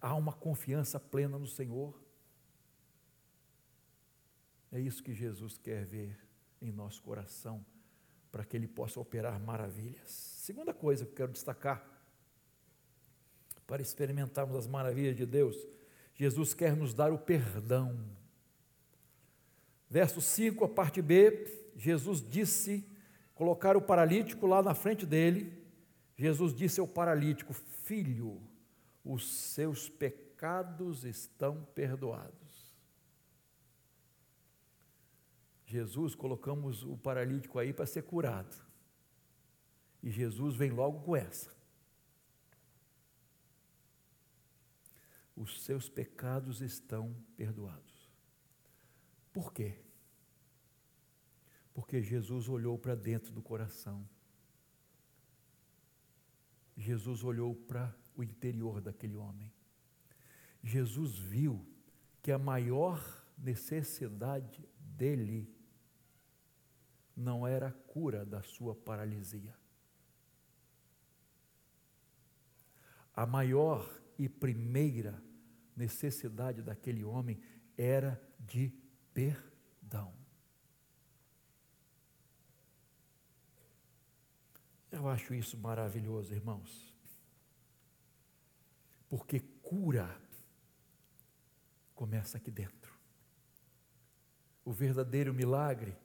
Há 0.00 0.14
uma 0.14 0.32
confiança 0.32 0.98
plena 0.98 1.38
no 1.38 1.46
Senhor. 1.46 1.98
É 4.72 4.80
isso 4.80 5.02
que 5.02 5.14
Jesus 5.14 5.56
quer 5.56 5.86
ver 5.86 6.18
em 6.60 6.72
nosso 6.72 7.00
coração, 7.00 7.64
para 8.32 8.44
que 8.44 8.56
Ele 8.56 8.66
possa 8.66 8.98
operar 8.98 9.38
maravilhas. 9.40 10.10
Segunda 10.10 10.74
coisa 10.74 11.06
que 11.06 11.12
eu 11.12 11.16
quero 11.16 11.32
destacar, 11.32 11.88
para 13.66 13.82
experimentarmos 13.82 14.56
as 14.56 14.66
maravilhas 14.66 15.16
de 15.16 15.26
Deus, 15.26 15.56
Jesus 16.14 16.54
quer 16.54 16.76
nos 16.76 16.94
dar 16.94 17.12
o 17.12 17.18
perdão. 17.18 17.98
Verso 19.88 20.20
5, 20.20 20.64
a 20.64 20.68
parte 20.68 21.00
B, 21.02 21.72
Jesus 21.76 22.20
disse, 22.20 22.86
colocar 23.34 23.76
o 23.76 23.82
paralítico 23.82 24.46
lá 24.46 24.62
na 24.62 24.74
frente 24.74 25.04
dele. 25.04 25.62
Jesus 26.16 26.54
disse 26.54 26.80
ao 26.80 26.86
paralítico: 26.86 27.52
Filho, 27.52 28.40
os 29.04 29.28
seus 29.28 29.88
pecados 29.88 31.04
estão 31.04 31.64
perdoados. 31.74 32.34
Jesus, 35.66 36.14
colocamos 36.14 36.84
o 36.84 36.96
paralítico 36.96 37.58
aí 37.58 37.72
para 37.72 37.86
ser 37.86 38.02
curado. 38.02 38.54
E 40.02 40.10
Jesus 40.10 40.54
vem 40.54 40.70
logo 40.70 41.00
com 41.00 41.16
essa. 41.16 41.53
Os 45.36 45.62
seus 45.62 45.88
pecados 45.88 46.60
estão 46.60 47.14
perdoados. 47.36 48.10
Por 49.32 49.52
quê? 49.52 49.80
Porque 51.72 52.00
Jesus 52.00 52.48
olhou 52.48 52.78
para 52.78 52.94
dentro 52.94 53.32
do 53.32 53.42
coração. 53.42 54.08
Jesus 56.76 57.24
olhou 57.24 57.54
para 57.54 57.94
o 58.16 58.22
interior 58.22 58.80
daquele 58.80 59.16
homem. 59.16 59.52
Jesus 60.62 61.18
viu 61.18 61.66
que 62.22 62.30
a 62.30 62.38
maior 62.38 63.02
necessidade 63.36 64.66
dele 64.78 65.52
não 67.16 67.46
era 67.46 67.68
a 67.68 67.72
cura 67.72 68.24
da 68.24 68.42
sua 68.42 68.74
paralisia. 68.74 69.54
A 73.14 73.26
maior 73.26 73.88
e 74.18 74.28
primeira 74.28 75.22
necessidade 75.76 76.62
daquele 76.62 77.04
homem 77.04 77.40
era 77.76 78.20
de 78.38 78.72
perdão. 79.12 80.14
Eu 84.90 85.08
acho 85.08 85.34
isso 85.34 85.58
maravilhoso, 85.58 86.32
irmãos 86.32 86.94
porque 89.16 89.38
cura 89.62 90.12
começa 91.94 92.36
aqui 92.36 92.50
dentro. 92.50 92.92
O 94.64 94.72
verdadeiro 94.72 95.32
milagre 95.32 95.96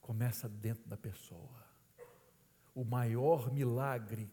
começa 0.00 0.48
dentro 0.48 0.84
da 0.88 0.96
pessoa. 0.96 1.64
O 2.74 2.84
maior 2.84 3.52
milagre 3.52 4.28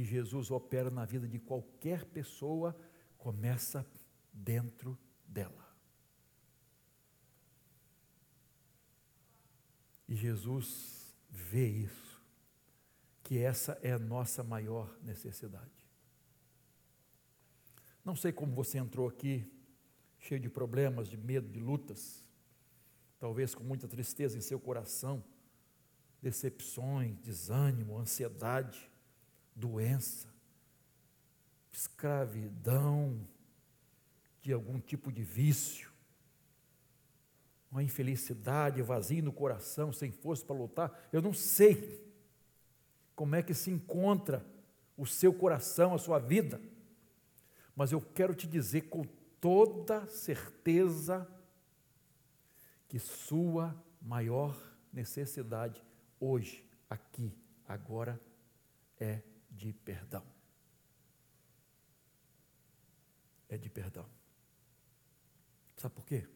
que 0.00 0.04
Jesus 0.04 0.50
opera 0.50 0.90
na 0.90 1.04
vida 1.04 1.28
de 1.28 1.38
qualquer 1.38 2.06
pessoa 2.06 2.74
começa 3.18 3.86
dentro 4.32 4.98
dela. 5.26 5.68
E 10.08 10.16
Jesus 10.16 11.14
vê 11.28 11.68
isso, 11.68 12.18
que 13.22 13.40
essa 13.40 13.78
é 13.82 13.92
a 13.92 13.98
nossa 13.98 14.42
maior 14.42 14.90
necessidade. 15.02 15.70
Não 18.02 18.16
sei 18.16 18.32
como 18.32 18.54
você 18.54 18.78
entrou 18.78 19.06
aqui, 19.06 19.52
cheio 20.18 20.40
de 20.40 20.48
problemas, 20.48 21.10
de 21.10 21.18
medo, 21.18 21.46
de 21.46 21.60
lutas, 21.60 22.24
talvez 23.18 23.54
com 23.54 23.62
muita 23.62 23.86
tristeza 23.86 24.38
em 24.38 24.40
seu 24.40 24.58
coração, 24.58 25.22
decepções, 26.22 27.18
desânimo, 27.18 27.98
ansiedade, 27.98 28.89
doença, 29.54 30.28
escravidão 31.72 33.26
de 34.40 34.52
algum 34.52 34.80
tipo 34.80 35.12
de 35.12 35.22
vício, 35.22 35.90
uma 37.70 37.82
infelicidade, 37.82 38.82
vazio 38.82 39.22
no 39.22 39.32
coração, 39.32 39.92
sem 39.92 40.10
força 40.10 40.44
para 40.44 40.56
lutar. 40.56 41.08
Eu 41.12 41.22
não 41.22 41.32
sei 41.32 42.04
como 43.14 43.36
é 43.36 43.42
que 43.42 43.54
se 43.54 43.70
encontra 43.70 44.44
o 44.96 45.06
seu 45.06 45.32
coração, 45.32 45.94
a 45.94 45.98
sua 45.98 46.18
vida 46.18 46.60
mas 47.80 47.92
eu 47.92 48.00
quero 48.02 48.34
te 48.34 48.46
dizer 48.46 48.82
com 48.90 49.06
toda 49.40 50.06
certeza 50.06 51.26
que 52.86 52.98
sua 52.98 53.74
maior 54.02 54.54
necessidade 54.92 55.82
hoje, 56.20 56.62
aqui, 56.90 57.32
agora, 57.66 58.20
é 58.98 59.22
de 59.50 59.72
perdão. 59.72 60.24
É 63.48 63.58
de 63.58 63.68
perdão. 63.68 64.06
Sabe 65.76 65.94
por 65.94 66.06
quê? 66.06 66.26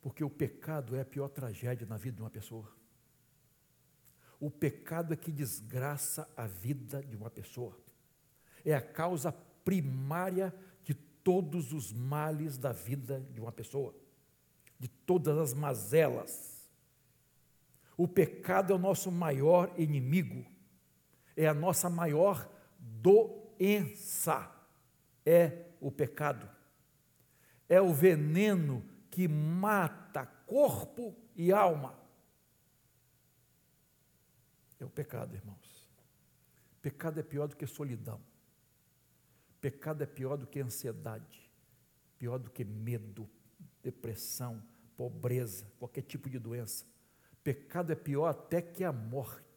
Porque 0.00 0.24
o 0.24 0.30
pecado 0.30 0.96
é 0.96 1.00
a 1.00 1.04
pior 1.04 1.28
tragédia 1.28 1.86
na 1.86 1.96
vida 1.96 2.16
de 2.16 2.22
uma 2.22 2.30
pessoa. 2.30 2.72
O 4.40 4.50
pecado 4.50 5.12
é 5.12 5.16
que 5.16 5.30
desgraça 5.30 6.28
a 6.36 6.46
vida 6.46 7.02
de 7.02 7.16
uma 7.16 7.30
pessoa. 7.30 7.78
É 8.64 8.74
a 8.74 8.80
causa 8.80 9.30
primária 9.30 10.52
de 10.82 10.94
todos 10.94 11.72
os 11.72 11.92
males 11.92 12.58
da 12.58 12.72
vida 12.72 13.20
de 13.32 13.40
uma 13.40 13.52
pessoa, 13.52 13.94
de 14.78 14.88
todas 14.88 15.38
as 15.38 15.54
mazelas. 15.54 16.68
O 17.96 18.08
pecado 18.08 18.72
é 18.72 18.76
o 18.76 18.80
nosso 18.80 19.12
maior 19.12 19.72
inimigo, 19.78 20.44
é 21.36 21.46
a 21.46 21.54
nossa 21.54 21.88
maior 21.88 22.48
doença, 22.78 24.50
é 25.24 25.66
o 25.80 25.90
pecado. 25.90 26.48
É 27.68 27.80
o 27.80 27.92
veneno 27.92 28.84
que 29.10 29.26
mata 29.26 30.26
corpo 30.26 31.16
e 31.34 31.52
alma. 31.52 31.98
É 34.78 34.84
o 34.84 34.90
pecado, 34.90 35.34
irmãos. 35.34 35.90
Pecado 36.80 37.20
é 37.20 37.22
pior 37.22 37.46
do 37.46 37.56
que 37.56 37.66
solidão. 37.66 38.20
Pecado 39.60 40.02
é 40.02 40.06
pior 40.06 40.36
do 40.36 40.46
que 40.46 40.58
ansiedade, 40.60 41.48
pior 42.18 42.38
do 42.38 42.50
que 42.50 42.64
medo, 42.64 43.30
depressão, 43.80 44.60
pobreza, 44.96 45.70
qualquer 45.78 46.02
tipo 46.02 46.28
de 46.28 46.38
doença. 46.38 46.84
Pecado 47.44 47.92
é 47.92 47.94
pior 47.94 48.28
até 48.28 48.60
que 48.60 48.82
a 48.82 48.92
morte. 48.92 49.51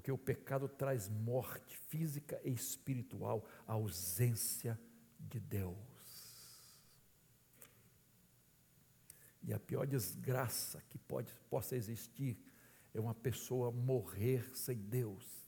Porque 0.00 0.10
o 0.10 0.16
pecado 0.16 0.66
traz 0.66 1.10
morte 1.10 1.76
física 1.76 2.40
e 2.42 2.50
espiritual, 2.50 3.46
a 3.66 3.74
ausência 3.74 4.80
de 5.18 5.38
Deus. 5.38 5.76
E 9.42 9.52
a 9.52 9.60
pior 9.60 9.86
desgraça 9.86 10.82
que 10.88 10.96
pode, 10.96 11.30
possa 11.50 11.76
existir 11.76 12.42
é 12.94 13.00
uma 13.00 13.14
pessoa 13.14 13.70
morrer 13.70 14.50
sem 14.56 14.76
Deus 14.76 15.40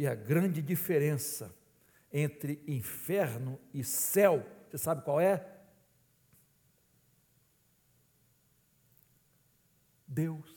e 0.00 0.06
a 0.06 0.14
grande 0.14 0.62
diferença 0.62 1.54
entre 2.10 2.64
inferno 2.66 3.60
e 3.70 3.84
céu, 3.84 4.42
você 4.66 4.78
sabe 4.78 5.02
qual 5.04 5.20
é? 5.20 5.46
Deus. 10.08 10.56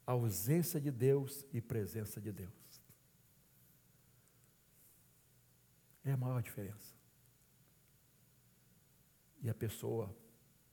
ausência 0.11 0.79
de 0.79 0.91
Deus 0.91 1.45
e 1.51 1.61
presença 1.61 2.19
de 2.19 2.31
Deus. 2.31 2.81
É 6.03 6.11
a 6.11 6.17
maior 6.17 6.41
diferença. 6.41 6.95
E 9.41 9.49
a 9.49 9.53
pessoa, 9.53 10.15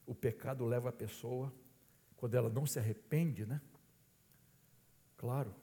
o 0.06 0.14
pecado 0.14 0.64
leva 0.64 0.88
a 0.88 0.92
pessoa, 0.92 1.52
quando 2.16 2.34
ela 2.34 2.48
não 2.48 2.66
se 2.66 2.78
arrepende, 2.78 3.46
né? 3.46 3.60
Claro, 5.16 5.54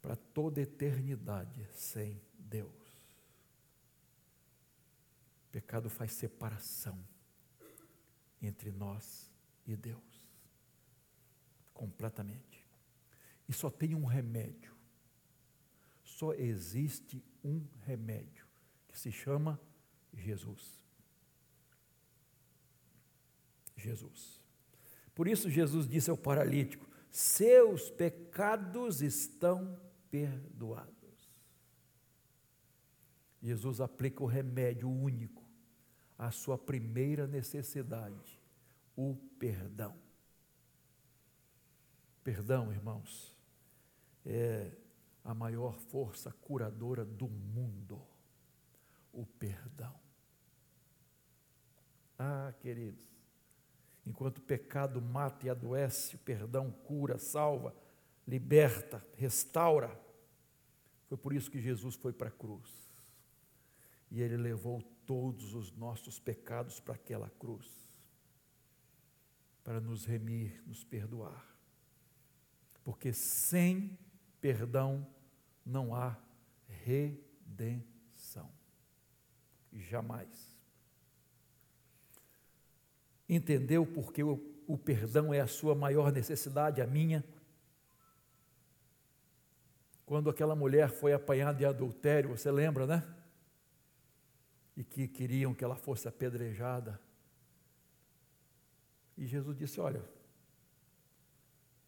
para 0.00 0.16
toda 0.16 0.60
eternidade 0.60 1.66
sem 1.72 2.20
Deus. 2.38 2.70
O 5.46 5.52
pecado 5.52 5.88
faz 5.88 6.12
separação 6.12 6.98
entre 8.40 8.70
nós 8.72 9.30
e 9.66 9.76
Deus. 9.76 10.11
Completamente. 11.82 12.64
E 13.48 13.52
só 13.52 13.68
tem 13.68 13.92
um 13.96 14.04
remédio. 14.04 14.72
Só 16.04 16.32
existe 16.32 17.20
um 17.42 17.66
remédio, 17.84 18.46
que 18.86 18.96
se 18.96 19.10
chama 19.10 19.60
Jesus. 20.14 20.80
Jesus. 23.76 24.40
Por 25.12 25.26
isso 25.26 25.50
Jesus 25.50 25.88
disse 25.88 26.08
ao 26.08 26.16
paralítico: 26.16 26.88
Seus 27.10 27.90
pecados 27.90 29.02
estão 29.02 29.76
perdoados. 30.08 31.34
Jesus 33.42 33.80
aplica 33.80 34.22
o 34.22 34.26
remédio 34.26 34.88
único 34.88 35.42
à 36.16 36.30
sua 36.30 36.56
primeira 36.56 37.26
necessidade, 37.26 38.40
o 38.94 39.16
perdão. 39.36 40.01
Perdão, 42.22 42.72
irmãos, 42.72 43.36
é 44.24 44.70
a 45.24 45.34
maior 45.34 45.78
força 45.78 46.32
curadora 46.32 47.04
do 47.04 47.28
mundo. 47.28 48.00
O 49.12 49.26
perdão. 49.26 49.94
Ah, 52.18 52.54
queridos, 52.60 53.04
enquanto 54.06 54.38
o 54.38 54.42
pecado 54.42 55.02
mata 55.02 55.46
e 55.46 55.50
adoece, 55.50 56.14
o 56.14 56.18
perdão 56.18 56.70
cura, 56.70 57.18
salva, 57.18 57.74
liberta, 58.26 59.04
restaura. 59.16 60.00
Foi 61.08 61.18
por 61.18 61.32
isso 61.32 61.50
que 61.50 61.60
Jesus 61.60 61.96
foi 61.96 62.12
para 62.12 62.28
a 62.28 62.32
cruz. 62.32 62.70
E 64.10 64.20
ele 64.22 64.36
levou 64.36 64.82
todos 65.04 65.54
os 65.54 65.72
nossos 65.72 66.20
pecados 66.20 66.78
para 66.78 66.94
aquela 66.94 67.28
cruz, 67.30 67.66
para 69.64 69.80
nos 69.80 70.04
remir, 70.04 70.62
nos 70.66 70.84
perdoar. 70.84 71.51
Porque 72.84 73.12
sem 73.12 73.98
perdão 74.40 75.06
não 75.64 75.94
há 75.94 76.16
redenção. 76.66 78.50
Jamais. 79.72 80.52
Entendeu 83.28 83.86
porque 83.86 84.22
o, 84.22 84.78
perdão 84.78 85.32
é 85.32 85.40
a 85.40 85.46
sua 85.46 85.74
maior 85.74 86.12
necessidade, 86.12 86.82
a 86.82 86.86
minha? 86.86 87.24
Quando 90.04 90.28
aquela 90.28 90.54
mulher 90.54 90.90
foi 90.90 91.12
apanhada 91.12 91.62
em 91.62 91.66
adultério, 91.66 92.30
você 92.30 92.50
lembra, 92.50 92.86
né? 92.86 93.02
e 94.76 94.82
que 94.82 95.06
queriam 95.06 95.54
que 95.54 95.64
ela 95.64 95.76
fosse 95.76 96.08
apedrejada. 96.08 97.00
E 99.16 99.26
Jesus 99.26 99.56
disse: 99.56 99.80
Olha, 99.80 100.02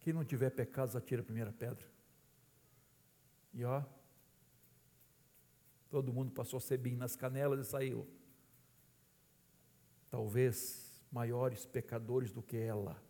quem 0.04 0.12
não 0.12 0.24
tiver 0.24 0.50
pecados, 0.50 0.94
atira 0.94 1.22
a 1.22 1.24
primeira 1.24 1.50
pedra. 1.50 1.84
E 3.54 3.64
ó, 3.64 3.82
todo 5.88 6.12
mundo 6.12 6.30
passou 6.30 6.60
sebinho 6.60 6.98
nas 6.98 7.16
canelas 7.16 7.66
e 7.66 7.70
saiu. 7.70 8.06
Talvez 10.10 11.02
maiores 11.10 11.64
pecadores 11.64 12.30
do 12.30 12.42
que 12.42 12.56
ela, 12.56 13.02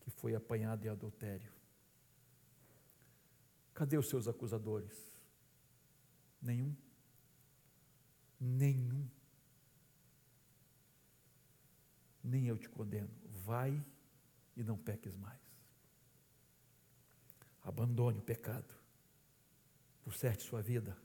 que 0.00 0.10
foi 0.10 0.34
apanhada 0.34 0.86
em 0.86 0.90
adultério. 0.90 1.52
Cadê 3.74 3.98
os 3.98 4.08
seus 4.08 4.26
acusadores? 4.26 5.22
Nenhum 6.40 6.74
nenhum. 8.40 9.08
Nem 12.22 12.46
eu 12.46 12.58
te 12.58 12.68
condeno. 12.68 13.10
Vai 13.44 13.84
e 14.56 14.62
não 14.62 14.76
peques 14.76 15.16
mais. 15.16 15.47
Abandone 17.68 18.18
o 18.18 18.22
pecado. 18.22 18.74
Conserte 20.02 20.42
sua 20.42 20.62
vida. 20.62 20.96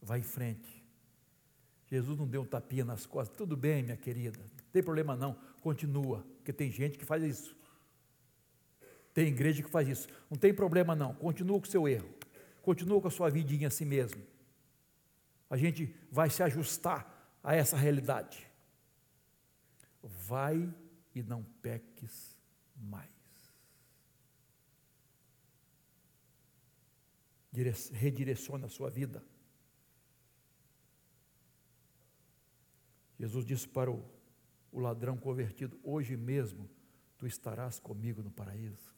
Vá 0.00 0.18
em 0.18 0.22
frente. 0.22 0.84
Jesus 1.86 2.18
não 2.18 2.26
deu 2.26 2.42
um 2.42 2.46
tapinha 2.46 2.84
nas 2.84 3.06
costas. 3.06 3.36
Tudo 3.36 3.56
bem, 3.56 3.82
minha 3.82 3.96
querida. 3.96 4.38
Não 4.38 4.70
tem 4.72 4.82
problema 4.82 5.16
não. 5.16 5.34
Continua. 5.60 6.24
Porque 6.36 6.52
tem 6.52 6.70
gente 6.70 6.96
que 6.96 7.04
faz 7.04 7.22
isso. 7.22 7.56
Tem 9.12 9.28
igreja 9.28 9.62
que 9.62 9.70
faz 9.70 9.88
isso. 9.88 10.08
Não 10.30 10.36
tem 10.36 10.52
problema 10.54 10.94
não. 10.94 11.14
Continua 11.14 11.58
com 11.60 11.66
o 11.66 11.70
seu 11.70 11.88
erro. 11.88 12.08
Continua 12.62 13.00
com 13.00 13.08
a 13.08 13.10
sua 13.10 13.30
vidinha 13.30 13.68
assim 13.68 13.84
mesmo 13.84 14.22
a 15.54 15.56
gente 15.56 15.94
vai 16.10 16.28
se 16.30 16.42
ajustar 16.42 17.38
a 17.42 17.54
essa 17.54 17.76
realidade. 17.76 18.44
Vai 20.02 20.68
e 21.14 21.22
não 21.22 21.44
peques 21.62 22.36
mais. 22.76 23.08
Redireciona 27.92 28.66
a 28.66 28.68
sua 28.68 28.90
vida. 28.90 29.24
Jesus 33.18 33.46
disse 33.46 33.68
para 33.68 33.90
o, 33.90 34.04
o 34.72 34.80
ladrão 34.80 35.16
convertido: 35.16 35.78
Hoje 35.82 36.16
mesmo 36.16 36.68
tu 37.16 37.26
estarás 37.26 37.78
comigo 37.78 38.22
no 38.22 38.30
paraíso. 38.30 38.92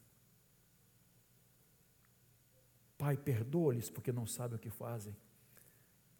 Pai, 2.96 3.16
perdoa-lhes 3.16 3.90
porque 3.90 4.10
não 4.10 4.26
sabem 4.26 4.56
o 4.56 4.58
que 4.60 4.70
fazem. 4.70 5.14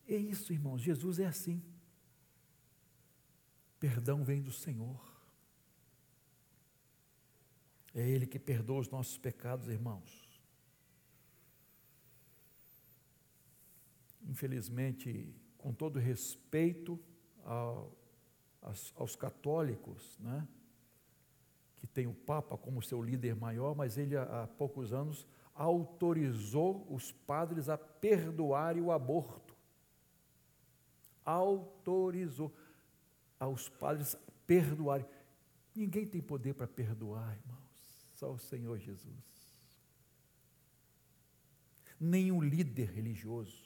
É 0.06 0.14
isso, 0.14 0.52
irmãos, 0.52 0.82
Jesus 0.82 1.18
é 1.18 1.26
assim. 1.26 1.62
Perdão 3.80 4.22
vem 4.22 4.42
do 4.42 4.52
Senhor. 4.52 5.16
É 7.94 8.06
Ele 8.06 8.26
que 8.26 8.38
perdoa 8.38 8.80
os 8.80 8.90
nossos 8.90 9.16
pecados, 9.16 9.68
irmãos. 9.68 10.25
Infelizmente, 14.26 15.34
com 15.56 15.72
todo 15.72 15.98
respeito 15.98 16.98
ao, 17.44 17.92
aos, 18.60 18.92
aos, 18.96 19.16
católicos, 19.16 20.18
né, 20.18 20.46
que 21.76 21.86
tem 21.86 22.06
o 22.06 22.14
Papa 22.14 22.56
como 22.56 22.82
seu 22.82 23.02
líder 23.02 23.36
maior, 23.36 23.74
mas 23.74 23.96
ele 23.96 24.16
há 24.16 24.48
poucos 24.58 24.92
anos 24.92 25.26
autorizou 25.54 26.86
os 26.90 27.12
padres 27.12 27.68
a 27.68 27.78
perdoarem 27.78 28.82
o 28.82 28.92
aborto 28.92 29.46
autorizou 31.26 32.56
aos 33.38 33.68
padres 33.68 34.16
perdoarem. 34.46 35.04
Ninguém 35.74 36.06
tem 36.06 36.22
poder 36.22 36.54
para 36.54 36.68
perdoar, 36.68 37.36
irmãos, 37.36 38.06
só 38.14 38.32
o 38.32 38.38
Senhor 38.38 38.78
Jesus. 38.78 39.56
Nenhum 41.98 42.40
líder 42.40 42.90
religioso 42.90 43.65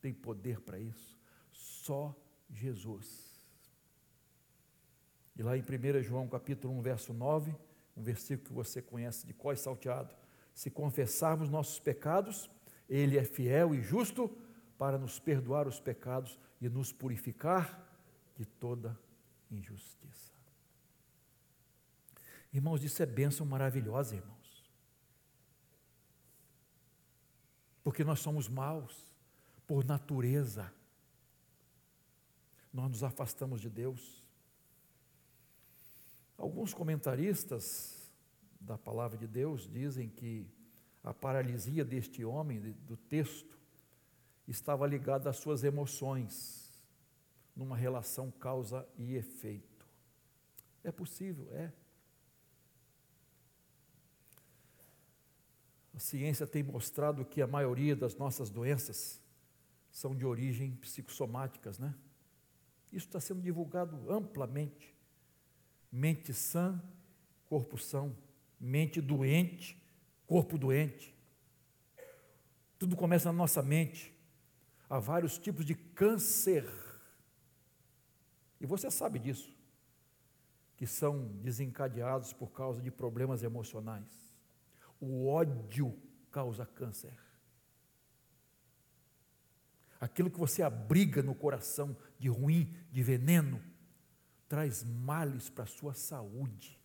tem 0.00 0.12
poder 0.12 0.60
para 0.60 0.78
isso, 0.78 1.18
só 1.50 2.14
Jesus. 2.50 3.26
E 5.36 5.42
lá 5.42 5.56
em 5.56 5.60
1 5.60 6.02
João 6.02 6.28
capítulo 6.28 6.74
1, 6.78 6.82
verso 6.82 7.12
9, 7.12 7.54
um 7.96 8.02
versículo 8.02 8.48
que 8.48 8.52
você 8.52 8.80
conhece 8.80 9.26
de 9.26 9.34
cós 9.34 9.60
salteado, 9.60 10.14
se 10.54 10.70
confessarmos 10.70 11.50
nossos 11.50 11.78
pecados, 11.78 12.50
Ele 12.88 13.18
é 13.18 13.24
fiel 13.24 13.74
e 13.74 13.82
justo 13.82 14.28
para 14.78 14.98
nos 14.98 15.18
perdoar 15.18 15.68
os 15.68 15.78
pecados 15.78 16.38
e 16.60 16.68
nos 16.68 16.92
purificar 16.92 17.86
de 18.36 18.44
toda 18.44 18.98
injustiça. 19.50 20.34
Irmãos, 22.52 22.82
isso 22.82 23.02
é 23.02 23.06
bênção 23.06 23.44
maravilhosa, 23.44 24.16
irmãos. 24.16 24.70
Porque 27.84 28.02
nós 28.02 28.20
somos 28.20 28.48
maus 28.48 29.14
por 29.66 29.84
natureza. 29.84 30.72
Nós 32.72 32.90
nos 32.90 33.02
afastamos 33.02 33.60
de 33.60 33.68
Deus. 33.68 34.22
Alguns 36.36 36.74
comentaristas 36.74 38.12
da 38.60 38.76
palavra 38.76 39.16
de 39.16 39.26
Deus 39.26 39.68
dizem 39.70 40.08
que 40.08 40.46
a 41.02 41.14
paralisia 41.14 41.84
deste 41.84 42.24
homem, 42.24 42.60
do 42.60 42.96
texto, 42.96 43.56
estava 44.46 44.86
ligado 44.86 45.28
às 45.28 45.36
suas 45.36 45.64
emoções, 45.64 46.78
numa 47.54 47.76
relação 47.76 48.30
causa 48.30 48.86
e 48.98 49.14
efeito. 49.14 49.86
É 50.84 50.92
possível, 50.92 51.48
é. 51.52 51.72
A 55.94 55.98
ciência 55.98 56.46
tem 56.46 56.62
mostrado 56.62 57.24
que 57.24 57.40
a 57.40 57.46
maioria 57.46 57.96
das 57.96 58.14
nossas 58.16 58.50
doenças 58.50 59.20
são 59.96 60.14
de 60.14 60.26
origem 60.26 60.72
psicossomáticas, 60.72 61.78
né? 61.78 61.94
Isso 62.92 63.06
está 63.06 63.18
sendo 63.18 63.40
divulgado 63.40 64.12
amplamente. 64.12 64.94
Mente 65.90 66.34
sã, 66.34 66.78
corpo 67.46 67.78
são. 67.78 68.14
Mente 68.60 69.00
doente, 69.00 69.82
corpo 70.26 70.58
doente. 70.58 71.16
Tudo 72.78 72.94
começa 72.94 73.32
na 73.32 73.38
nossa 73.38 73.62
mente. 73.62 74.14
Há 74.86 74.98
vários 74.98 75.38
tipos 75.38 75.64
de 75.64 75.74
câncer. 75.74 76.68
E 78.60 78.66
você 78.66 78.90
sabe 78.90 79.18
disso. 79.18 79.50
Que 80.76 80.86
são 80.86 81.26
desencadeados 81.38 82.34
por 82.34 82.52
causa 82.52 82.82
de 82.82 82.90
problemas 82.90 83.42
emocionais. 83.42 84.30
O 85.00 85.26
ódio 85.26 85.98
causa 86.30 86.66
câncer. 86.66 87.25
Aquilo 90.00 90.30
que 90.30 90.38
você 90.38 90.62
abriga 90.62 91.22
no 91.22 91.34
coração 91.34 91.96
de 92.18 92.28
ruim, 92.28 92.74
de 92.92 93.02
veneno, 93.02 93.62
traz 94.48 94.84
males 94.84 95.48
para 95.48 95.64
a 95.64 95.68
sua 95.68 95.94
saúde. 95.94 96.78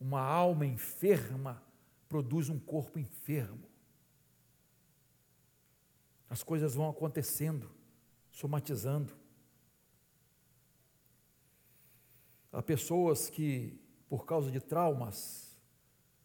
Uma 0.00 0.20
alma 0.20 0.64
enferma 0.66 1.62
produz 2.08 2.48
um 2.48 2.58
corpo 2.58 2.98
enfermo. 2.98 3.68
As 6.30 6.42
coisas 6.42 6.74
vão 6.74 6.88
acontecendo, 6.88 7.70
somatizando. 8.30 9.16
Há 12.52 12.62
pessoas 12.62 13.28
que, 13.28 13.78
por 14.08 14.24
causa 14.24 14.50
de 14.50 14.60
traumas, 14.60 15.56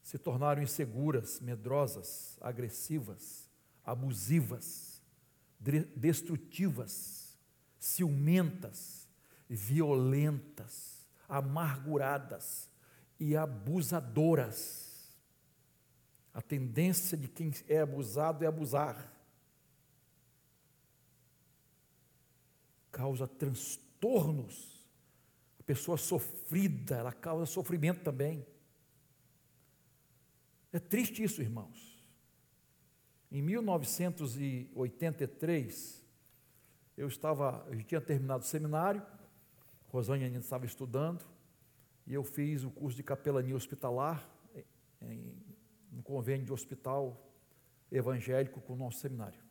se 0.02 0.18
tornaram 0.18 0.62
inseguras, 0.62 1.40
medrosas, 1.40 2.38
agressivas, 2.42 3.50
abusivas, 3.84 4.93
destrutivas, 5.96 7.38
ciumentas, 7.80 9.08
violentas, 9.50 11.08
amarguradas 11.28 12.70
e 13.20 13.36
abusadoras. 13.36 15.14
A 16.34 16.42
tendência 16.42 17.18
de 17.18 17.28
quem 17.28 17.52
é 17.68 17.80
abusado 17.80 18.44
é 18.44 18.48
abusar. 18.48 19.12
Causa 22.92 23.28
transtornos. 23.28 24.74
A 25.60 25.64
pessoa 25.64 25.98
sofrida, 25.98 26.96
ela 26.98 27.14
causa 27.14 27.46
sofrimento 27.46 28.04
também. 28.04 28.46
É 30.74 30.80
triste 30.80 31.24
isso, 31.24 31.42
irmãos. 31.42 31.93
Em 33.34 33.42
1983, 33.42 36.02
eu 36.96 37.08
estava, 37.08 37.66
eu 37.68 37.84
tinha 37.84 38.00
terminado 38.00 38.44
o 38.44 38.46
seminário, 38.46 39.04
Rosânia 39.88 40.28
ainda 40.28 40.38
estava 40.38 40.68
estudando, 40.68 41.26
e 42.06 42.14
eu 42.14 42.24
fiz 42.24 42.64
o 42.64 42.70
curso 42.70 42.96
de 42.96 43.02
capelania 43.02 43.56
hospitalar 43.56 44.30
em, 45.02 45.36
no 45.92 46.04
convênio 46.04 46.46
de 46.46 46.54
hospital 46.54 47.28
evangélico 47.92 48.62
com 48.62 48.74
o 48.74 48.76
nosso 48.76 49.00
seminário. 49.00 49.42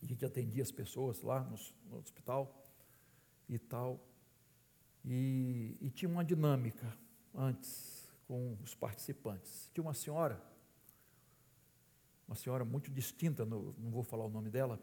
A 0.00 0.06
gente 0.06 0.24
atendia 0.24 0.62
as 0.62 0.70
pessoas 0.70 1.22
lá 1.22 1.40
no, 1.40 1.56
no 1.90 1.98
hospital 1.98 2.64
e 3.48 3.58
tal. 3.58 3.98
E, 5.04 5.76
e 5.80 5.90
tinha 5.90 6.08
uma 6.08 6.24
dinâmica 6.24 6.96
antes 7.34 8.08
com 8.28 8.56
os 8.62 8.76
participantes. 8.76 9.68
Tinha 9.74 9.82
uma 9.82 9.94
senhora, 9.94 10.40
uma 12.26 12.34
senhora 12.34 12.64
muito 12.64 12.90
distinta, 12.90 13.44
não 13.44 13.74
vou 13.90 14.02
falar 14.02 14.24
o 14.24 14.30
nome 14.30 14.50
dela, 14.50 14.80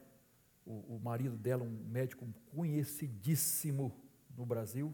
o, 0.65 0.95
o 0.95 0.99
marido 1.03 1.35
dela, 1.35 1.63
um 1.63 1.83
médico 1.89 2.27
conhecidíssimo 2.53 3.99
no 4.37 4.45
Brasil, 4.45 4.93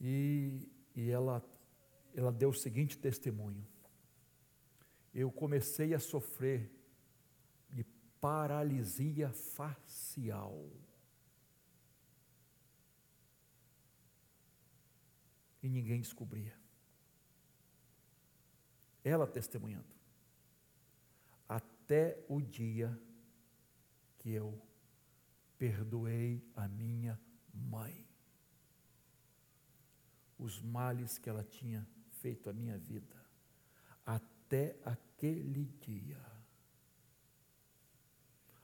e, 0.00 0.66
e 0.96 1.10
ela, 1.10 1.44
ela 2.14 2.32
deu 2.32 2.48
o 2.48 2.54
seguinte 2.54 2.96
testemunho: 2.96 3.66
eu 5.14 5.30
comecei 5.30 5.92
a 5.92 5.98
sofrer 5.98 6.70
de 7.68 7.84
paralisia 8.20 9.30
facial. 9.32 10.68
E 15.62 15.68
ninguém 15.68 16.00
descobria. 16.00 16.58
Ela 19.04 19.26
testemunhando. 19.26 19.89
Até 21.90 22.24
o 22.28 22.40
dia 22.40 22.96
que 24.16 24.30
eu 24.30 24.56
perdoei 25.58 26.40
a 26.54 26.68
minha 26.68 27.20
mãe 27.52 28.06
os 30.38 30.62
males 30.62 31.18
que 31.18 31.28
ela 31.28 31.42
tinha 31.42 31.84
feito 32.12 32.48
à 32.48 32.52
minha 32.52 32.78
vida, 32.78 33.16
até 34.06 34.78
aquele 34.84 35.64
dia. 35.80 36.24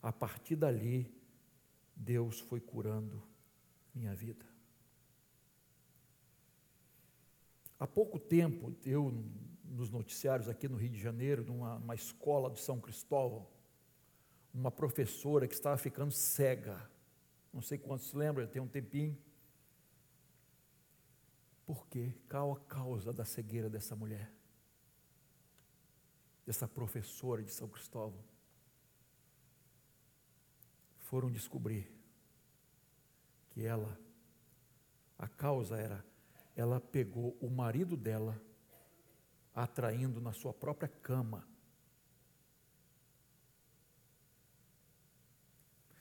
A 0.01 0.13
partir 0.13 0.55
dali, 0.55 1.13
Deus 1.97 2.39
foi 2.39 2.61
curando 2.61 3.21
minha 3.93 4.15
vida. 4.15 4.47
Há 7.77 7.89
pouco 7.89 8.21
tempo, 8.21 8.73
eu, 8.85 9.13
nos 9.71 9.91
noticiários 9.91 10.49
aqui 10.49 10.69
no 10.69 10.77
Rio 10.77 10.91
de 10.91 11.01
Janeiro, 11.01 11.45
numa 11.45 11.95
escola 11.95 12.51
de 12.51 12.61
São 12.61 12.81
Cristóvão, 12.81 13.47
uma 14.53 14.71
professora 14.71 15.47
que 15.47 15.55
estava 15.55 15.77
ficando 15.77 16.13
cega, 16.13 16.91
não 17.53 17.61
sei 17.61 17.79
quantos 17.79 18.09
se 18.09 18.17
lembram, 18.17 18.47
tem 18.47 18.61
um 18.61 18.69
tempinho, 18.69 19.17
por 21.67 21.85
quê? 21.89 22.15
Qual 22.31 22.53
a 22.53 22.61
causa 22.61 23.13
da 23.13 23.25
cegueira 23.25 23.69
dessa 23.69 23.97
mulher? 23.97 24.33
Dessa 26.47 26.69
professora 26.69 27.43
de 27.43 27.51
São 27.51 27.69
Cristóvão? 27.69 28.25
Foram 30.99 31.31
descobrir 31.31 31.93
que 33.51 33.65
ela, 33.65 33.99
a 35.19 35.27
causa 35.27 35.77
era, 35.77 36.05
ela 36.55 36.81
pegou 36.81 37.37
o 37.41 37.51
marido 37.51 37.97
dela, 37.97 38.41
atraindo 39.57 40.21
na 40.21 40.33
sua 40.33 40.53
própria 40.53 40.89
cama 40.89 41.45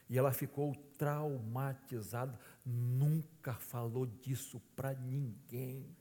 E 0.09 0.17
ela 0.17 0.31
ficou 0.31 0.75
traumatizada, 0.97 2.39
nunca 2.63 3.53
falou 3.55 4.05
disso 4.05 4.59
para 4.75 4.93
ninguém. 4.93 5.95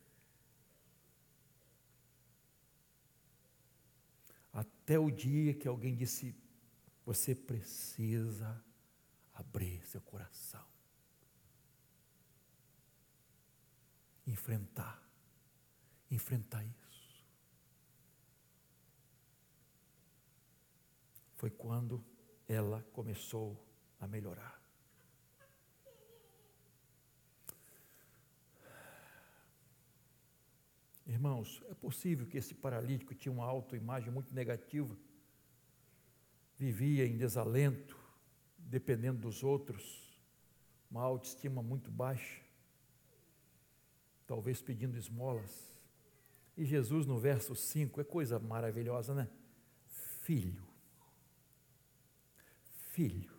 Até 4.53 4.99
o 4.99 5.11
dia 5.11 5.55
que 5.55 5.67
alguém 5.67 5.97
disse: 5.97 6.37
Você 7.07 7.35
precisa 7.35 8.63
abrir 9.33 9.85
seu 9.87 10.03
coração, 10.03 10.65
enfrentar, 14.27 15.03
enfrentar 16.11 16.63
isso. 16.63 16.84
Foi 21.45 21.51
quando 21.51 22.03
ela 22.49 22.83
começou 22.95 23.63
a 24.01 24.07
melhorar. 24.07 24.59
Irmãos, 31.07 31.63
é 31.69 31.75
possível 31.75 32.27
que 32.27 32.39
esse 32.39 32.55
paralítico 32.55 33.15
tinha 33.15 33.31
uma 33.31 33.45
autoimagem 33.45 34.11
muito 34.11 34.35
negativa, 34.35 34.97
vivia 36.57 37.05
em 37.05 37.19
desalento, 37.19 37.95
dependendo 38.57 39.21
dos 39.21 39.45
outros, 39.45 40.19
uma 40.91 41.03
autoestima 41.03 41.63
muito 41.63 41.91
baixa, 41.91 42.41
talvez 44.27 44.63
pedindo 44.63 44.97
esmolas. 44.97 45.79
E 46.57 46.65
Jesus, 46.65 47.05
no 47.05 47.19
verso 47.19 47.55
5, 47.55 48.01
é 48.01 48.05
coisa 48.05 48.39
maravilhosa, 48.39 49.15
né? 49.15 49.29
Filho, 50.23 50.73
filho, 52.95 53.35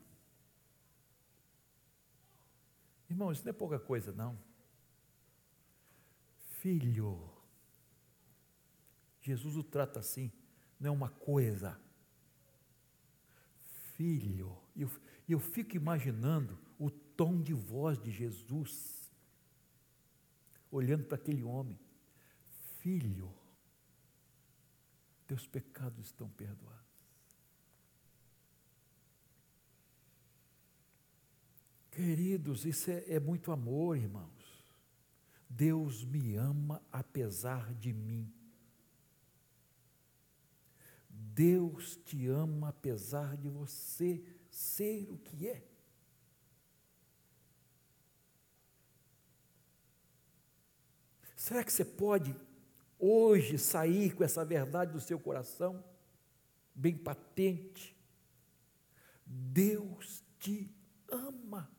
Irmão, 3.09 3.31
isso 3.31 3.43
não 3.45 3.51
é 3.51 3.53
pouca 3.53 3.79
coisa, 3.79 4.11
não. 4.11 4.37
Filho. 6.59 7.31
Jesus 9.21 9.55
o 9.55 9.63
trata 9.63 9.99
assim, 9.99 10.31
não 10.79 10.89
é 10.89 10.91
uma 10.91 11.09
coisa. 11.09 11.79
Filho. 13.93 14.57
E 14.75 14.81
eu, 14.81 14.91
eu 15.29 15.39
fico 15.39 15.75
imaginando 15.75 16.59
o 16.77 16.89
tom 16.89 17.41
de 17.41 17.53
voz 17.53 17.97
de 17.97 18.11
Jesus, 18.11 19.09
olhando 20.69 21.05
para 21.05 21.15
aquele 21.15 21.43
homem. 21.43 21.79
Filho, 22.79 23.33
teus 25.25 25.47
pecados 25.47 26.07
estão 26.07 26.29
perdoados. 26.29 26.94
Queridos, 31.95 32.65
isso 32.65 32.91
é, 32.91 33.05
é 33.07 33.19
muito 33.21 33.53
amor, 33.53 33.95
irmãos. 33.95 34.65
Deus 35.49 36.03
me 36.03 36.35
ama 36.35 36.83
apesar 36.91 37.73
de 37.73 37.93
mim. 37.93 38.29
Deus 41.09 41.95
te 41.95 42.27
ama 42.27 42.67
apesar 42.67 43.37
de 43.37 43.47
você 43.47 44.21
ser 44.51 45.09
o 45.09 45.17
que 45.19 45.47
é. 45.47 45.65
Será 51.33 51.63
que 51.63 51.71
você 51.71 51.85
pode 51.85 52.35
hoje 52.99 53.57
sair 53.57 54.13
com 54.13 54.23
essa 54.25 54.43
verdade 54.43 54.91
do 54.91 54.99
seu 54.99 55.17
coração, 55.17 55.81
bem 56.75 56.97
patente? 56.97 57.95
Deus 59.25 60.25
te 60.37 60.69
ama. 61.09 61.73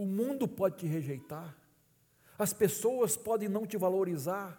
O 0.00 0.06
mundo 0.06 0.48
pode 0.48 0.78
te 0.78 0.86
rejeitar, 0.86 1.54
as 2.38 2.54
pessoas 2.54 3.18
podem 3.18 3.50
não 3.50 3.66
te 3.66 3.76
valorizar, 3.76 4.58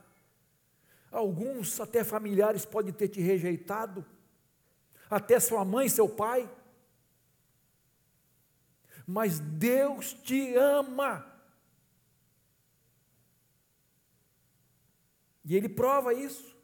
alguns, 1.10 1.80
até 1.80 2.04
familiares, 2.04 2.64
podem 2.64 2.94
ter 2.94 3.08
te 3.08 3.22
rejeitado, 3.22 4.06
até 5.10 5.40
sua 5.40 5.66
mãe, 5.66 5.90
seu 5.90 6.08
pai, 6.08 6.48
mas 9.08 9.40
Deus 9.40 10.14
te 10.14 10.54
ama. 10.54 11.26
E 15.44 15.56
Ele 15.56 15.68
prova 15.68 16.14
isso. 16.14 16.56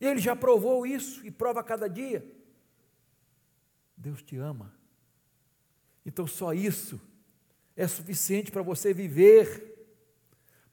Ele 0.00 0.20
já 0.20 0.36
provou 0.36 0.86
isso 0.86 1.26
e 1.26 1.32
prova 1.32 1.58
a 1.58 1.64
cada 1.64 1.88
dia. 1.88 2.24
Deus 3.96 4.22
te 4.22 4.36
ama. 4.36 4.72
Então 6.06 6.24
só 6.24 6.54
isso 6.54 7.07
é 7.78 7.86
suficiente 7.86 8.50
para 8.50 8.60
você 8.60 8.92
viver, 8.92 9.86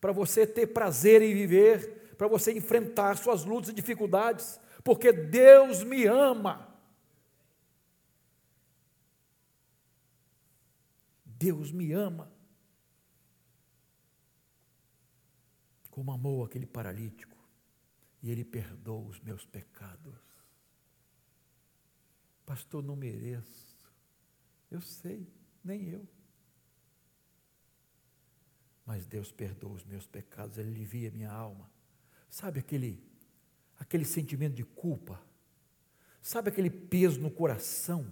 para 0.01 0.11
você 0.11 0.47
ter 0.47 0.65
prazer 0.65 1.21
em 1.21 1.35
viver, 1.35 2.15
para 2.17 2.27
você 2.27 2.51
enfrentar 2.51 3.15
suas 3.15 3.45
lutas 3.45 3.69
e 3.69 3.73
dificuldades, 3.73 4.59
porque 4.83 5.13
Deus 5.13 5.83
me 5.83 6.07
ama. 6.07 6.75
Deus 11.23 11.71
me 11.71 11.91
ama. 11.91 12.33
Como 15.91 16.11
amou 16.11 16.43
aquele 16.43 16.65
paralítico, 16.65 17.37
e 18.23 18.31
ele 18.31 18.43
perdoa 18.43 19.09
os 19.09 19.19
meus 19.21 19.45
pecados. 19.45 20.17
Pastor, 22.47 22.81
não 22.81 22.95
mereço. 22.95 23.93
Eu 24.71 24.81
sei, 24.81 25.31
nem 25.63 25.87
eu. 25.87 26.14
Mas 28.85 29.05
Deus 29.05 29.31
perdoa 29.31 29.71
os 29.71 29.83
meus 29.83 30.05
pecados, 30.05 30.57
Ele 30.57 30.69
alivia 30.69 31.09
minha 31.11 31.31
alma. 31.31 31.69
Sabe 32.29 32.59
aquele, 32.59 33.03
aquele 33.79 34.05
sentimento 34.05 34.53
de 34.53 34.63
culpa? 34.63 35.21
Sabe 36.21 36.49
aquele 36.49 36.69
peso 36.69 37.19
no 37.19 37.31
coração? 37.31 38.05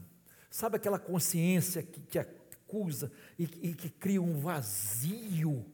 Sabe 0.50 0.78
aquela 0.78 1.00
consciência 1.00 1.84
que 1.84 2.18
acusa 2.18 3.12
e, 3.38 3.44
e 3.44 3.74
que 3.74 3.90
cria 3.90 4.22
um 4.22 4.40
vazio? 4.40 5.66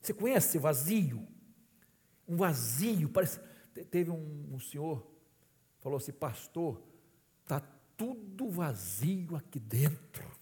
Você 0.00 0.12
conhece 0.12 0.58
vazio? 0.58 1.26
Um 2.28 2.36
vazio, 2.36 3.08
parece. 3.08 3.40
Teve 3.90 4.10
um, 4.10 4.54
um 4.54 4.58
senhor, 4.60 5.06
falou 5.78 5.98
assim, 5.98 6.12
pastor, 6.12 6.82
está 7.42 7.60
tudo 7.96 8.50
vazio 8.50 9.36
aqui 9.36 9.58
dentro. 9.58 10.35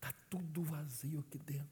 Está 0.00 0.12
tudo 0.30 0.62
vazio 0.62 1.20
aqui 1.20 1.38
dentro. 1.38 1.68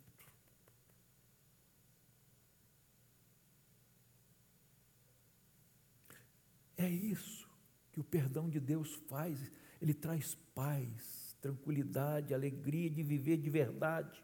É 6.77 6.88
isso 6.88 7.49
que 7.91 7.99
o 7.99 8.05
perdão 8.05 8.51
de 8.51 8.61
Deus 8.61 8.95
faz. 9.09 9.51
Ele 9.81 9.95
traz 9.95 10.35
paz, 10.55 11.35
tranquilidade, 11.41 12.35
alegria 12.35 12.91
de 12.91 13.03
viver 13.03 13.38
de 13.38 13.49
verdade, 13.49 14.23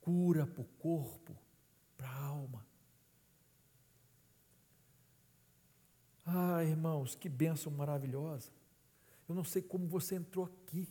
cura 0.00 0.46
para 0.46 0.60
o 0.60 0.68
corpo, 0.78 1.34
para 1.96 2.08
a 2.08 2.24
alma. 2.24 2.66
Ah, 6.24 6.62
irmãos, 6.62 7.14
que 7.14 7.28
bênção 7.28 7.72
maravilhosa. 7.72 8.52
Eu 9.26 9.34
não 9.34 9.44
sei 9.44 9.62
como 9.62 9.88
você 9.88 10.16
entrou 10.16 10.44
aqui, 10.44 10.86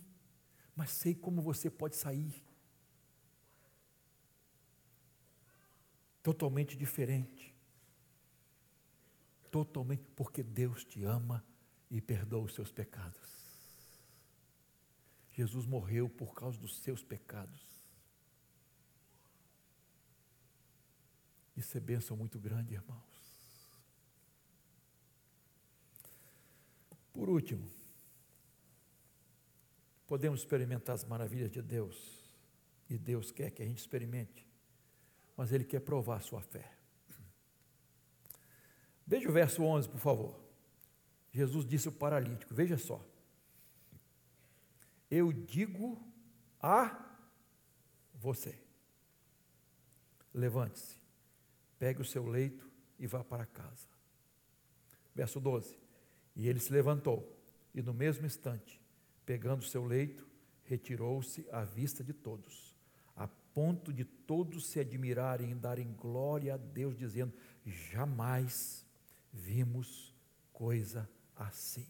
mas 0.78 0.92
sei 0.92 1.12
como 1.12 1.42
você 1.42 1.68
pode 1.68 1.96
sair. 1.96 2.40
Totalmente 6.22 6.76
diferente. 6.76 7.52
Totalmente, 9.50 10.04
porque 10.14 10.40
Deus 10.40 10.84
te 10.84 11.02
ama 11.02 11.44
e 11.90 12.00
perdoa 12.00 12.44
os 12.44 12.54
seus 12.54 12.70
pecados. 12.70 13.18
Jesus 15.32 15.66
morreu 15.66 16.08
por 16.08 16.32
causa 16.32 16.56
dos 16.60 16.78
seus 16.78 17.02
pecados. 17.02 17.60
Isso 21.56 21.76
é 21.76 21.80
bênção 21.80 22.16
muito 22.16 22.38
grande, 22.38 22.74
irmãos. 22.74 23.72
Por 27.12 27.28
último, 27.28 27.68
podemos 30.08 30.40
experimentar 30.40 30.96
as 30.96 31.04
maravilhas 31.04 31.48
de 31.48 31.62
Deus, 31.62 31.96
e 32.90 32.98
Deus 32.98 33.30
quer 33.30 33.52
que 33.52 33.62
a 33.62 33.64
gente 33.64 33.78
experimente, 33.78 34.44
mas 35.36 35.52
Ele 35.52 35.62
quer 35.62 35.80
provar 35.80 36.16
a 36.16 36.20
sua 36.20 36.40
fé. 36.40 36.72
Veja 39.06 39.28
o 39.28 39.32
verso 39.32 39.62
11, 39.62 39.88
por 39.88 40.00
favor. 40.00 40.40
Jesus 41.30 41.64
disse 41.64 41.86
ao 41.86 41.94
paralítico: 41.94 42.52
Veja 42.52 42.76
só. 42.76 43.00
Eu 45.08 45.32
digo 45.32 46.02
a 46.60 47.16
você: 48.14 48.58
levante-se, 50.34 50.96
pegue 51.78 52.02
o 52.02 52.04
seu 52.04 52.26
leito 52.26 52.68
e 52.98 53.06
vá 53.06 53.22
para 53.22 53.46
casa. 53.46 53.88
Verso 55.14 55.38
12: 55.38 55.78
e 56.38 56.48
ele 56.48 56.60
se 56.60 56.72
levantou, 56.72 57.36
e 57.74 57.82
no 57.82 57.92
mesmo 57.92 58.24
instante, 58.24 58.80
pegando 59.28 59.62
seu 59.62 59.84
leito, 59.84 60.26
retirou-se 60.64 61.46
à 61.52 61.62
vista 61.62 62.02
de 62.02 62.14
todos, 62.14 62.74
a 63.14 63.28
ponto 63.52 63.92
de 63.92 64.02
todos 64.02 64.66
se 64.68 64.80
admirarem 64.80 65.50
e 65.50 65.54
darem 65.54 65.92
glória 65.92 66.54
a 66.54 66.56
Deus, 66.56 66.96
dizendo: 66.96 67.34
Jamais 67.62 68.86
vimos 69.30 70.14
coisa 70.50 71.06
assim. 71.36 71.86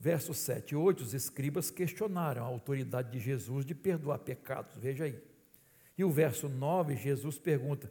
Verso 0.00 0.34
7 0.34 0.72
e 0.72 0.76
8, 0.76 1.04
os 1.04 1.14
escribas 1.14 1.70
questionaram 1.70 2.42
a 2.42 2.46
autoridade 2.48 3.12
de 3.12 3.20
Jesus 3.20 3.64
de 3.64 3.76
perdoar 3.76 4.18
pecados, 4.18 4.76
veja 4.76 5.04
aí. 5.04 5.22
E 5.96 6.02
o 6.02 6.10
verso 6.10 6.48
9, 6.48 6.96
Jesus 6.96 7.38
pergunta: 7.38 7.88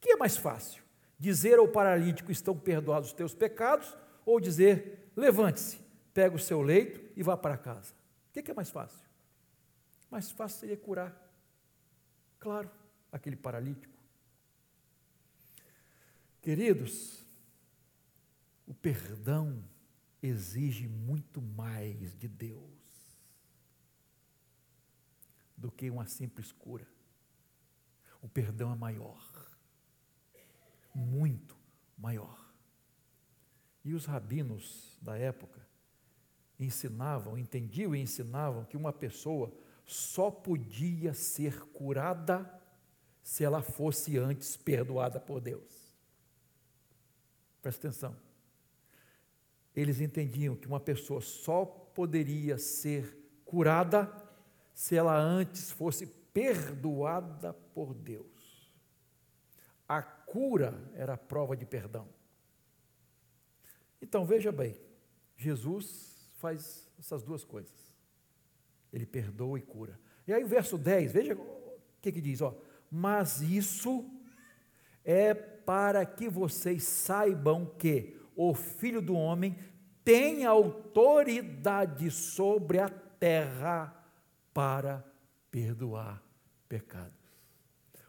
que 0.00 0.12
é 0.12 0.16
mais 0.16 0.36
fácil? 0.36 0.86
dizer 1.18 1.58
ao 1.58 1.66
paralítico: 1.66 2.30
estão 2.30 2.56
perdoados 2.56 3.08
os 3.08 3.14
teus 3.14 3.34
pecados, 3.34 3.96
ou 4.24 4.38
dizer: 4.38 5.05
levante-se, 5.16 5.80
pega 6.12 6.36
o 6.36 6.38
seu 6.38 6.62
leito 6.62 7.00
e 7.16 7.22
vá 7.22 7.36
para 7.36 7.56
casa. 7.56 7.94
O 8.28 8.42
que 8.42 8.50
é 8.50 8.54
mais 8.54 8.70
fácil? 8.70 9.04
Mais 10.10 10.30
fácil 10.30 10.60
seria 10.60 10.76
curar, 10.76 11.14
claro, 12.38 12.70
aquele 13.10 13.34
paralítico. 13.34 13.98
Queridos, 16.40 17.24
o 18.66 18.74
perdão 18.74 19.64
exige 20.22 20.86
muito 20.86 21.40
mais 21.40 22.14
de 22.16 22.28
Deus 22.28 22.62
do 25.56 25.72
que 25.72 25.90
uma 25.90 26.06
simples 26.06 26.52
cura. 26.52 26.86
O 28.22 28.28
perdão 28.28 28.72
é 28.72 28.76
maior 28.76 29.26
muito 30.96 31.56
maior. 31.98 32.45
E 33.86 33.94
os 33.94 34.04
rabinos 34.04 34.98
da 35.00 35.16
época 35.16 35.64
ensinavam, 36.58 37.38
entendiam 37.38 37.94
e 37.94 38.00
ensinavam 38.00 38.64
que 38.64 38.76
uma 38.76 38.92
pessoa 38.92 39.56
só 39.84 40.28
podia 40.28 41.14
ser 41.14 41.60
curada 41.66 42.52
se 43.22 43.44
ela 43.44 43.62
fosse 43.62 44.18
antes 44.18 44.56
perdoada 44.56 45.20
por 45.20 45.40
Deus. 45.40 45.96
Presta 47.62 47.86
atenção. 47.86 48.16
Eles 49.72 50.00
entendiam 50.00 50.56
que 50.56 50.66
uma 50.66 50.80
pessoa 50.80 51.20
só 51.20 51.64
poderia 51.64 52.58
ser 52.58 53.16
curada 53.44 54.12
se 54.74 54.96
ela 54.96 55.16
antes 55.16 55.70
fosse 55.70 56.08
perdoada 56.08 57.54
por 57.54 57.94
Deus. 57.94 58.74
A 59.86 60.02
cura 60.02 60.74
era 60.92 61.14
a 61.14 61.16
prova 61.16 61.56
de 61.56 61.64
perdão. 61.64 62.15
Então 64.00 64.24
veja 64.24 64.52
bem, 64.52 64.76
Jesus 65.36 66.30
faz 66.36 66.88
essas 66.98 67.22
duas 67.22 67.44
coisas. 67.44 67.94
Ele 68.92 69.06
perdoa 69.06 69.58
e 69.58 69.62
cura. 69.62 69.98
E 70.26 70.32
aí 70.32 70.42
o 70.42 70.48
verso 70.48 70.76
10, 70.78 71.12
veja 71.12 71.34
o 71.34 71.80
que, 72.00 72.12
que 72.12 72.20
diz, 72.20 72.40
ó. 72.40 72.56
Mas 72.90 73.40
isso 73.40 74.08
é 75.04 75.34
para 75.34 76.04
que 76.04 76.28
vocês 76.28 76.84
saibam 76.84 77.66
que 77.66 78.16
o 78.34 78.54
Filho 78.54 79.00
do 79.00 79.14
Homem 79.14 79.56
tem 80.04 80.44
autoridade 80.44 82.10
sobre 82.10 82.78
a 82.78 82.88
terra 82.88 83.92
para 84.52 85.04
perdoar 85.50 86.22
pecados. 86.68 87.12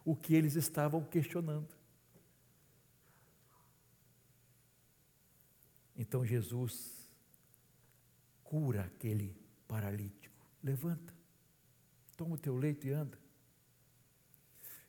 O 0.04 0.16
que 0.16 0.36
eles 0.36 0.56
estavam 0.56 1.04
questionando. 1.04 1.76
Então 5.98 6.24
Jesus 6.24 7.10
cura 8.43 8.84
aquele 8.84 9.36
paralítico. 9.68 10.36
Levanta, 10.64 11.14
toma 12.16 12.36
o 12.36 12.38
teu 12.38 12.56
leito 12.56 12.88
e 12.88 12.91
anda. 12.91 13.18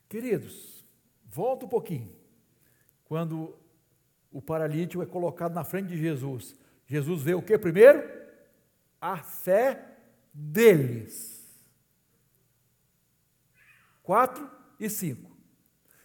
Queridos, 0.09 0.85
volta 1.25 1.65
um 1.65 1.69
pouquinho. 1.69 2.15
Quando 3.05 3.59
o 4.31 4.43
paralítico 4.43 5.03
é 5.03 5.07
colocado 5.07 5.55
na 5.55 5.65
frente 5.65 5.89
de 5.89 5.99
Jesus, 5.99 6.55
Jesus 6.87 7.23
vê 7.23 7.35
o 7.35 7.43
que 7.43 7.59
primeiro? 7.59 8.03
A 9.01 9.17
fé 9.19 9.97
deles. 10.33 11.39
4 14.03 14.51
e 14.81 14.89
5. 14.89 15.37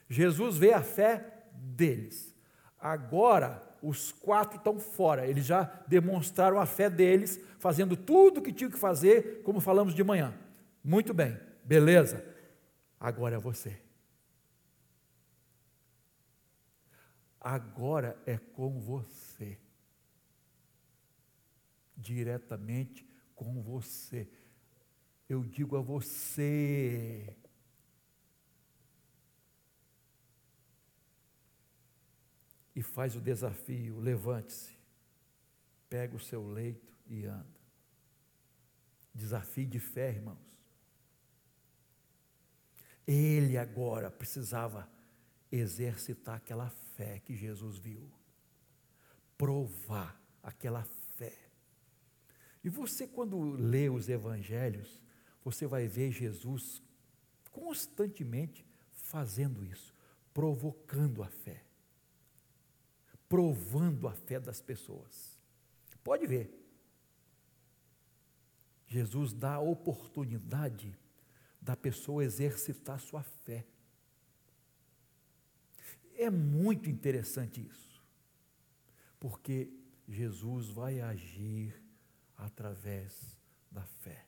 Jesus 0.09 0.57
vê 0.57 0.73
a 0.73 0.83
fé 0.83 1.45
deles. 1.53 2.35
Agora, 2.79 3.61
os 3.83 4.13
quatro 4.13 4.57
estão 4.57 4.79
fora, 4.79 5.27
eles 5.27 5.45
já 5.45 5.63
demonstraram 5.85 6.57
a 6.57 6.65
fé 6.65 6.89
deles, 6.89 7.37
fazendo 7.59 7.97
tudo 7.97 8.39
o 8.39 8.41
que 8.41 8.53
tinham 8.53 8.71
que 8.71 8.79
fazer, 8.79 9.43
como 9.43 9.59
falamos 9.59 9.93
de 9.93 10.01
manhã. 10.01 10.33
Muito 10.81 11.13
bem, 11.13 11.37
beleza. 11.65 12.25
Agora 12.97 13.35
é 13.35 13.37
você. 13.37 13.77
Agora 17.41 18.17
é 18.25 18.37
com 18.37 18.79
você. 18.79 19.59
Diretamente 21.97 23.05
com 23.35 23.61
você. 23.61 24.29
Eu 25.27 25.43
digo 25.43 25.75
a 25.75 25.81
você. 25.81 27.35
E 32.75 32.81
faz 32.81 33.15
o 33.15 33.21
desafio: 33.21 33.99
levante-se, 33.99 34.75
pega 35.89 36.15
o 36.15 36.19
seu 36.19 36.47
leito 36.47 36.93
e 37.07 37.25
anda. 37.25 37.61
Desafio 39.13 39.67
de 39.67 39.79
fé, 39.79 40.09
irmãos. 40.09 40.59
Ele 43.05 43.57
agora 43.57 44.09
precisava 44.09 44.89
exercitar 45.51 46.37
aquela 46.37 46.69
fé 46.69 47.19
que 47.19 47.35
Jesus 47.35 47.77
viu, 47.77 48.09
provar 49.37 50.19
aquela 50.41 50.83
fé. 51.17 51.37
E 52.63 52.69
você, 52.69 53.05
quando 53.05 53.39
lê 53.51 53.89
os 53.89 54.09
evangelhos, 54.09 55.01
você 55.43 55.67
vai 55.67 55.87
ver 55.87 56.11
Jesus 56.11 56.81
constantemente 57.51 58.65
fazendo 58.91 59.63
isso, 59.63 59.93
provocando 60.33 61.21
a 61.21 61.27
fé, 61.27 61.62
provando 63.33 64.07
a 64.07 64.13
fé 64.13 64.39
das 64.39 64.61
pessoas. 64.61 65.35
Pode 66.03 66.27
ver. 66.27 66.53
Jesus 68.85 69.33
dá 69.33 69.55
a 69.55 69.59
oportunidade 69.59 70.95
da 71.59 71.75
pessoa 71.75 72.23
exercitar 72.23 72.99
sua 72.99 73.23
fé. 73.23 73.65
É 76.15 76.29
muito 76.29 76.91
interessante 76.91 77.59
isso, 77.59 78.05
porque 79.19 79.73
Jesus 80.07 80.69
vai 80.69 81.01
agir 81.01 81.73
através 82.37 83.35
da 83.71 83.83
fé. 83.83 84.27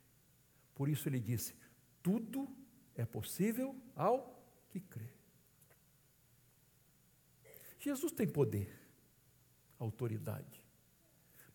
Por 0.73 0.89
isso 0.89 1.07
ele 1.07 1.19
disse: 1.19 1.55
tudo 2.01 2.49
é 2.95 3.05
possível 3.05 3.79
ao 3.95 4.43
que 4.67 4.79
crê. 4.79 5.13
Jesus 7.77 8.11
tem 8.11 8.27
poder, 8.27 8.84
autoridade, 9.79 10.63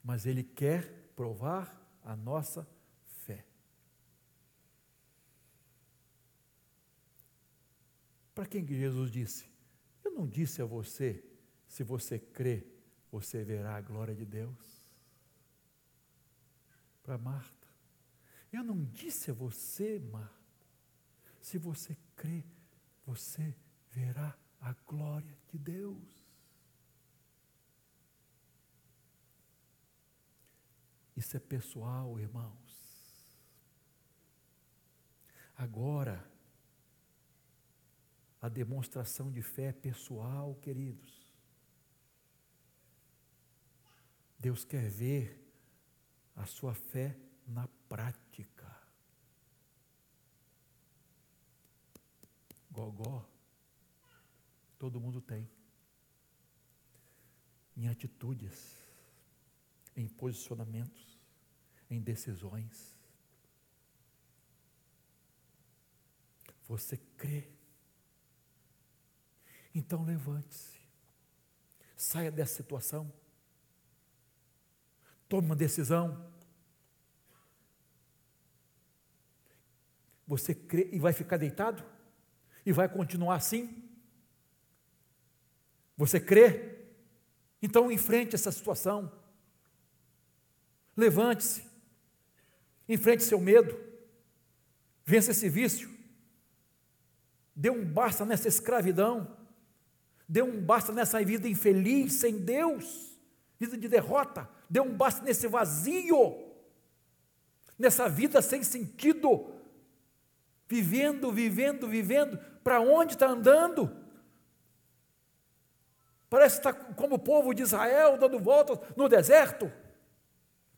mas 0.02 0.26
ele 0.26 0.42
quer 0.42 1.12
provar 1.14 1.80
a 2.02 2.16
nossa 2.16 2.68
fé. 3.04 3.44
Para 8.34 8.46
quem 8.46 8.64
que 8.64 8.74
Jesus 8.74 9.10
disse? 9.10 9.50
Eu 10.04 10.12
não 10.12 10.26
disse 10.26 10.62
a 10.62 10.64
você, 10.64 11.24
se 11.66 11.84
você 11.84 12.18
crê, 12.18 12.66
você 13.10 13.44
verá 13.44 13.76
a 13.76 13.80
glória 13.80 14.14
de 14.14 14.24
Deus. 14.24 14.86
Para 17.02 17.18
Marta. 17.18 17.68
Eu 18.52 18.64
não 18.64 18.84
disse 18.84 19.30
a 19.30 19.34
você, 19.34 19.98
Marta, 19.98 20.34
se 21.40 21.58
você 21.58 21.96
crê, 22.16 22.44
você 23.04 23.54
verá 23.90 24.36
a 24.60 24.72
glória 24.86 25.36
de 25.48 25.58
Deus. 25.58 26.19
Isso 31.20 31.36
é 31.36 31.40
pessoal, 31.40 32.18
irmãos. 32.18 33.36
Agora, 35.54 36.26
a 38.40 38.48
demonstração 38.48 39.30
de 39.30 39.42
fé 39.42 39.70
pessoal, 39.70 40.54
queridos. 40.62 41.30
Deus 44.38 44.64
quer 44.64 44.88
ver 44.88 45.46
a 46.34 46.46
sua 46.46 46.72
fé 46.72 47.14
na 47.46 47.68
prática. 47.86 48.74
Gogó, 52.70 53.28
todo 54.78 54.98
mundo 54.98 55.20
tem. 55.20 55.46
Em 57.76 57.88
atitudes, 57.88 58.79
em 60.00 60.08
posicionamentos, 60.08 61.18
em 61.90 62.00
decisões. 62.00 62.96
Você 66.66 66.96
crê 67.16 67.48
então 69.74 70.04
levante-se, 70.04 70.80
saia 71.96 72.30
dessa 72.30 72.54
situação, 72.54 73.12
tome 75.28 75.46
uma 75.46 75.54
decisão. 75.54 76.28
Você 80.26 80.54
crê 80.54 80.88
e 80.92 80.98
vai 80.98 81.12
ficar 81.12 81.36
deitado? 81.36 81.84
E 82.66 82.72
vai 82.72 82.88
continuar 82.88 83.36
assim? 83.36 83.88
Você 85.96 86.18
crê? 86.18 86.84
Então 87.62 87.92
enfrente 87.92 88.34
essa 88.34 88.50
situação. 88.50 89.19
Levante-se. 91.00 91.64
Enfrente 92.88 93.22
seu 93.22 93.40
medo. 93.40 93.78
Vença 95.04 95.30
esse 95.30 95.48
vício. 95.48 95.90
Dê 97.56 97.70
um 97.70 97.84
basta 97.84 98.24
nessa 98.24 98.48
escravidão 98.48 99.40
deu 100.30 100.46
um 100.46 100.60
basta 100.60 100.92
nessa 100.92 101.20
vida 101.24 101.48
infeliz, 101.48 102.12
sem 102.12 102.38
Deus, 102.38 103.18
vida 103.58 103.76
de 103.76 103.88
derrota, 103.88 104.48
deu 104.68 104.84
um 104.84 104.94
basta 104.94 105.24
nesse 105.24 105.48
vazio, 105.48 106.38
nessa 107.76 108.08
vida 108.08 108.40
sem 108.40 108.62
sentido, 108.62 109.52
vivendo, 110.68 111.32
vivendo, 111.32 111.88
vivendo, 111.88 112.38
para 112.62 112.80
onde 112.80 113.14
está 113.14 113.26
andando? 113.26 113.90
Parece 116.28 116.60
que 116.60 116.68
está 116.68 116.72
como 116.72 117.16
o 117.16 117.18
povo 117.18 117.52
de 117.52 117.62
Israel 117.62 118.16
dando 118.16 118.38
voltas 118.38 118.78
no 118.96 119.08
deserto, 119.08 119.70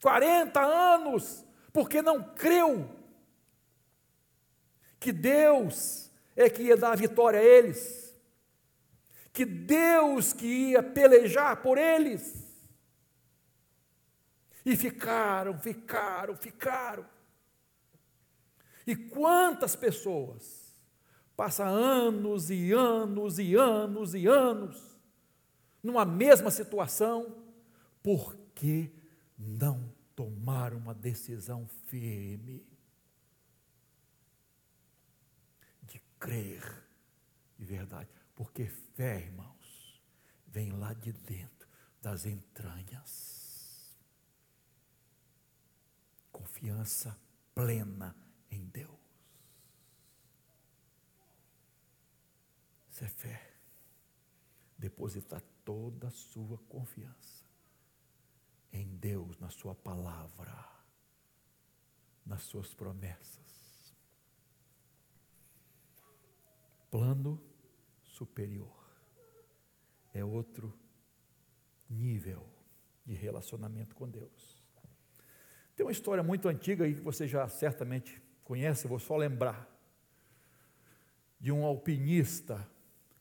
40 0.03 0.61
anos, 0.61 1.43
porque 1.73 2.03
não 2.03 2.23
creu 2.35 2.91
que 5.01 5.13
Deus 5.13 6.11
é 6.37 6.51
que 6.51 6.65
ia 6.65 6.77
dar 6.77 6.93
a 6.93 6.97
vitória 6.97 7.41
a 7.41 7.43
eles 7.43 8.03
que 9.33 9.47
Deus 9.47 10.33
que 10.33 10.47
ia 10.47 10.83
pelejar 10.83 11.63
por 11.63 11.79
eles. 11.79 12.51
E 14.65 14.77
ficaram, 14.77 15.59
ficaram, 15.59 16.37
ficaram. 16.37 17.05
E 18.87 18.95
quantas 18.95 19.75
pessoas 19.75 20.77
passam 21.37 21.67
anos 21.67 22.51
e 22.51 22.73
anos 22.73 23.39
e 23.39 23.55
anos 23.55 24.15
e 24.15 24.27
anos 24.27 24.93
numa 25.83 26.05
mesma 26.05 26.51
situação, 26.51 27.41
Por 28.03 28.37
que 28.55 28.93
não 29.39 29.92
tomar 30.15 30.75
uma 30.75 30.95
decisão 30.95 31.67
firme 31.87 32.67
de 35.83 35.99
crer 36.19 36.63
de 37.59 37.65
verdade? 37.65 38.11
Porque 38.35 38.67
fé, 38.67 39.21
irmãos, 39.21 40.03
vem 40.47 40.73
lá 40.73 40.93
de 40.95 41.13
dentro 41.13 41.69
das 42.01 42.27
entranhas. 42.27 43.97
Confiança 46.31 47.17
plena 47.55 48.17
em 48.51 48.65
Deus. 48.67 48.99
Isso 52.91 53.05
é 53.05 53.09
fé. 53.09 53.55
Depositar 54.77 55.43
toda 55.65 56.09
a 56.09 56.11
sua 56.11 56.59
confiança 56.69 57.42
em 58.73 58.97
Deus, 58.97 59.39
na 59.39 59.51
Sua 59.51 59.75
palavra, 59.75 60.67
nas 62.25 62.43
Suas 62.43 62.73
promessas. 62.75 63.95
Plano 66.91 67.43
superior 68.03 68.83
é 70.13 70.25
outro 70.25 70.79
nível 71.89 72.47
de 73.05 73.15
relacionamento 73.15 73.95
com 73.95 74.09
Deus. 74.09 74.63
Tem 75.75 75.85
uma 75.85 75.93
história 75.93 76.23
muito 76.23 76.49
antiga 76.49 76.85
aí 76.85 76.95
que 76.95 77.01
você 77.01 77.27
já 77.27 77.49
certamente 77.49 78.23
conhece, 78.45 78.87
vou 78.87 78.99
só 78.99 79.17
lembrar, 79.17 79.69
de 81.41 81.51
um 81.51 81.65
alpinista 81.65 82.69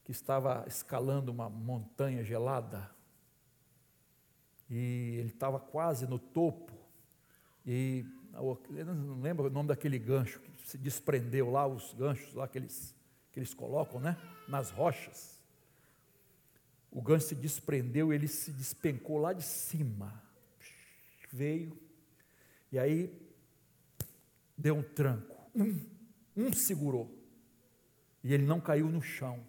que 0.04 0.12
estava 0.12 0.66
escalando 0.68 1.32
uma 1.32 1.50
montanha 1.50 2.24
gelada 2.24 2.94
e 4.72 5.18
ele 5.20 5.28
estava 5.28 5.60
quase 5.60 6.08
no 6.08 6.18
topo 6.18 6.72
e 7.66 8.06
eu 8.34 8.86
não 8.86 9.20
lembro 9.20 9.48
o 9.48 9.50
nome 9.50 9.68
daquele 9.68 10.00
gancho 10.00 10.40
que 10.40 10.70
se 10.70 10.78
desprendeu 10.78 11.52
lá, 11.52 11.68
os 11.68 11.94
ganchos 11.94 12.34
lá 12.34 12.48
que 12.48 12.58
eles, 12.58 12.96
que 13.32 13.40
eles 13.40 13.54
colocam, 13.54 14.00
né? 14.00 14.18
Nas 14.48 14.72
rochas. 14.72 15.38
O 16.90 17.02
gancho 17.02 17.28
se 17.28 17.36
desprendeu, 17.36 18.14
ele 18.14 18.28
se 18.28 18.52
despencou 18.52 19.18
lá 19.18 19.34
de 19.34 19.44
cima. 19.44 20.24
Veio, 21.30 21.78
e 22.72 22.80
aí 22.80 23.14
deu 24.58 24.76
um 24.76 24.84
tranco. 24.84 25.38
Um, 25.54 25.80
um 26.36 26.54
segurou. 26.54 27.14
E 28.24 28.34
ele 28.34 28.46
não 28.46 28.62
caiu 28.62 28.90
no 28.90 29.02
chão. 29.02 29.44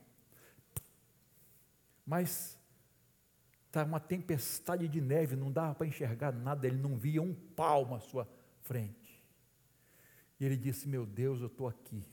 Mas 2.05 2.57
está 3.73 3.85
uma 3.85 3.99
tempestade 3.99 4.87
de 4.87 5.01
neve, 5.01 5.35
não 5.35 5.51
dava 5.51 5.75
para 5.75 5.87
enxergar 5.87 6.31
nada, 6.31 6.67
ele 6.67 6.77
não 6.77 6.99
via 6.99 7.23
um 7.23 7.35
palmo 7.35 7.95
à 7.95 8.01
sua 8.01 8.29
frente. 8.61 9.25
E 10.39 10.45
ele 10.45 10.59
disse: 10.59 10.87
Meu 10.87 11.07
Deus, 11.07 11.41
eu 11.41 11.47
estou 11.47 11.67
aqui. 11.67 12.07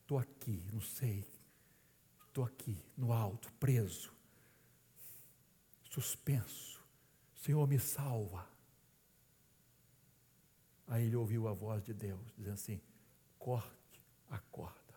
Estou 0.00 0.18
aqui, 0.18 0.64
não 0.72 0.80
sei. 0.80 1.26
Estou 2.28 2.44
aqui, 2.44 2.80
no 2.96 3.12
alto, 3.12 3.52
preso, 3.54 4.12
suspenso. 5.90 6.80
Senhor, 7.34 7.66
me 7.66 7.78
salva. 7.78 8.48
Aí 10.86 11.06
ele 11.06 11.16
ouviu 11.16 11.48
a 11.48 11.52
voz 11.52 11.84
de 11.84 11.92
Deus, 11.92 12.32
dizendo 12.36 12.54
assim: 12.54 12.80
corte 13.36 14.00
a 14.30 14.38
corda. 14.38 14.94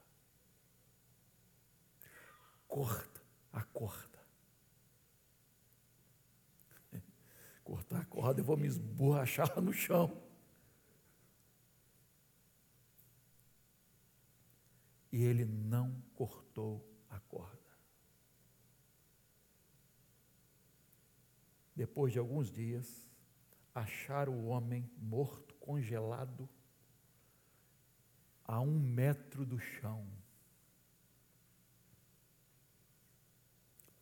Corta 2.67 3.21
a 3.51 3.63
corda. 3.63 4.14
Cortar 7.65 8.01
a 8.01 8.05
corda, 8.05 8.39
eu 8.39 8.45
vou 8.45 8.55
me 8.55 8.67
esborrachar 8.67 9.59
no 9.59 9.73
chão. 9.73 10.23
E 15.11 15.23
ele 15.23 15.45
não 15.45 15.99
cortou 16.13 16.87
a 17.09 17.19
corda. 17.21 17.59
Depois 21.75 22.13
de 22.13 22.19
alguns 22.19 22.51
dias, 22.51 23.09
acharam 23.73 24.33
o 24.33 24.45
homem 24.45 24.89
morto 24.97 25.55
congelado 25.55 26.47
a 28.45 28.61
um 28.61 28.79
metro 28.79 29.43
do 29.43 29.57
chão. 29.57 30.07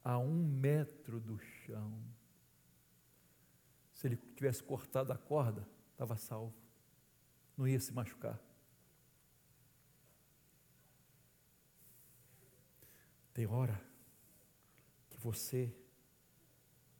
A 0.03 0.17
um 0.17 0.45
metro 0.45 1.21
do 1.21 1.39
chão. 1.39 2.12
Se 4.03 4.07
ele 4.07 4.17
tivesse 4.35 4.61
cortado 4.61 5.13
a 5.13 5.17
corda, 5.17 5.65
estava 5.93 6.17
salvo. 6.17 6.53
Não 7.55 7.65
ia 7.65 7.79
se 7.79 7.93
machucar. 7.93 8.37
Tem 13.33 13.47
hora 13.47 13.81
que 15.09 15.17
você 15.19 15.73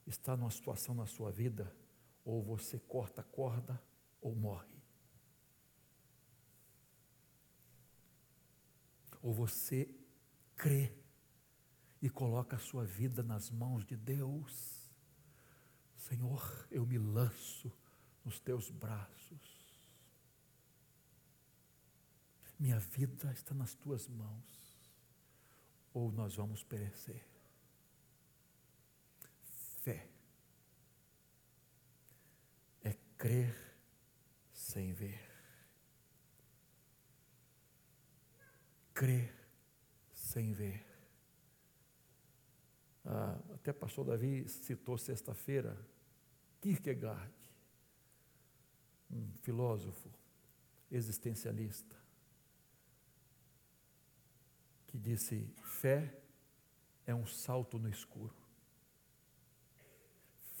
está 0.06 0.34
numa 0.34 0.50
situação 0.50 0.94
na 0.94 1.04
sua 1.04 1.30
vida 1.30 1.76
ou 2.24 2.42
você 2.42 2.78
corta 2.78 3.20
a 3.20 3.24
corda 3.24 3.78
ou 4.18 4.34
morre. 4.34 4.82
Ou 9.20 9.30
você 9.30 9.94
crê 10.56 10.90
e 12.00 12.08
coloca 12.08 12.56
a 12.56 12.60
sua 12.60 12.86
vida 12.86 13.22
nas 13.22 13.50
mãos 13.50 13.84
de 13.84 13.94
Deus. 13.94 14.73
Senhor, 16.08 16.66
eu 16.70 16.86
me 16.86 16.98
lanço 16.98 17.72
nos 18.24 18.38
teus 18.40 18.70
braços. 18.70 19.64
Minha 22.58 22.78
vida 22.78 23.30
está 23.32 23.54
nas 23.54 23.74
tuas 23.74 24.06
mãos. 24.08 24.92
Ou 25.92 26.10
nós 26.10 26.34
vamos 26.34 26.62
perecer. 26.62 27.24
Fé 29.82 30.14
crer 33.24 33.56
sem 34.52 34.92
ver. 34.92 35.18
Crer 38.92 39.34
sem 40.12 40.52
ver. 40.52 40.84
Ah, 43.02 43.38
até 43.54 43.72
pastor 43.72 44.04
Davi 44.04 44.46
citou 44.46 44.98
sexta-feira 44.98 45.74
Kierkegaard, 46.64 47.30
um 49.10 49.30
filósofo 49.42 50.10
existencialista, 50.90 51.94
que 54.86 54.96
disse: 54.96 55.46
fé 55.62 56.18
é 57.04 57.14
um 57.14 57.26
salto 57.26 57.78
no 57.78 57.86
escuro. 57.86 58.34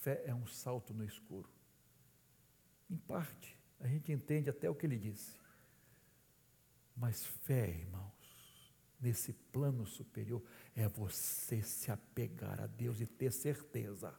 Fé 0.02 0.22
é 0.26 0.34
um 0.34 0.46
salto 0.46 0.92
no 0.92 1.06
escuro. 1.06 1.48
Em 2.90 2.98
parte, 2.98 3.56
a 3.80 3.88
gente 3.88 4.12
entende 4.12 4.50
até 4.50 4.68
o 4.68 4.74
que 4.74 4.84
ele 4.84 4.98
disse. 4.98 5.38
Mas 6.94 7.24
fé, 7.24 7.70
irmãos, 7.70 8.74
nesse 9.00 9.32
plano 9.32 9.86
superior, 9.86 10.44
é 10.76 10.86
você 10.86 11.62
se 11.62 11.90
apegar 11.90 12.60
a 12.60 12.66
Deus 12.66 13.00
e 13.00 13.06
ter 13.06 13.32
certeza. 13.32 14.14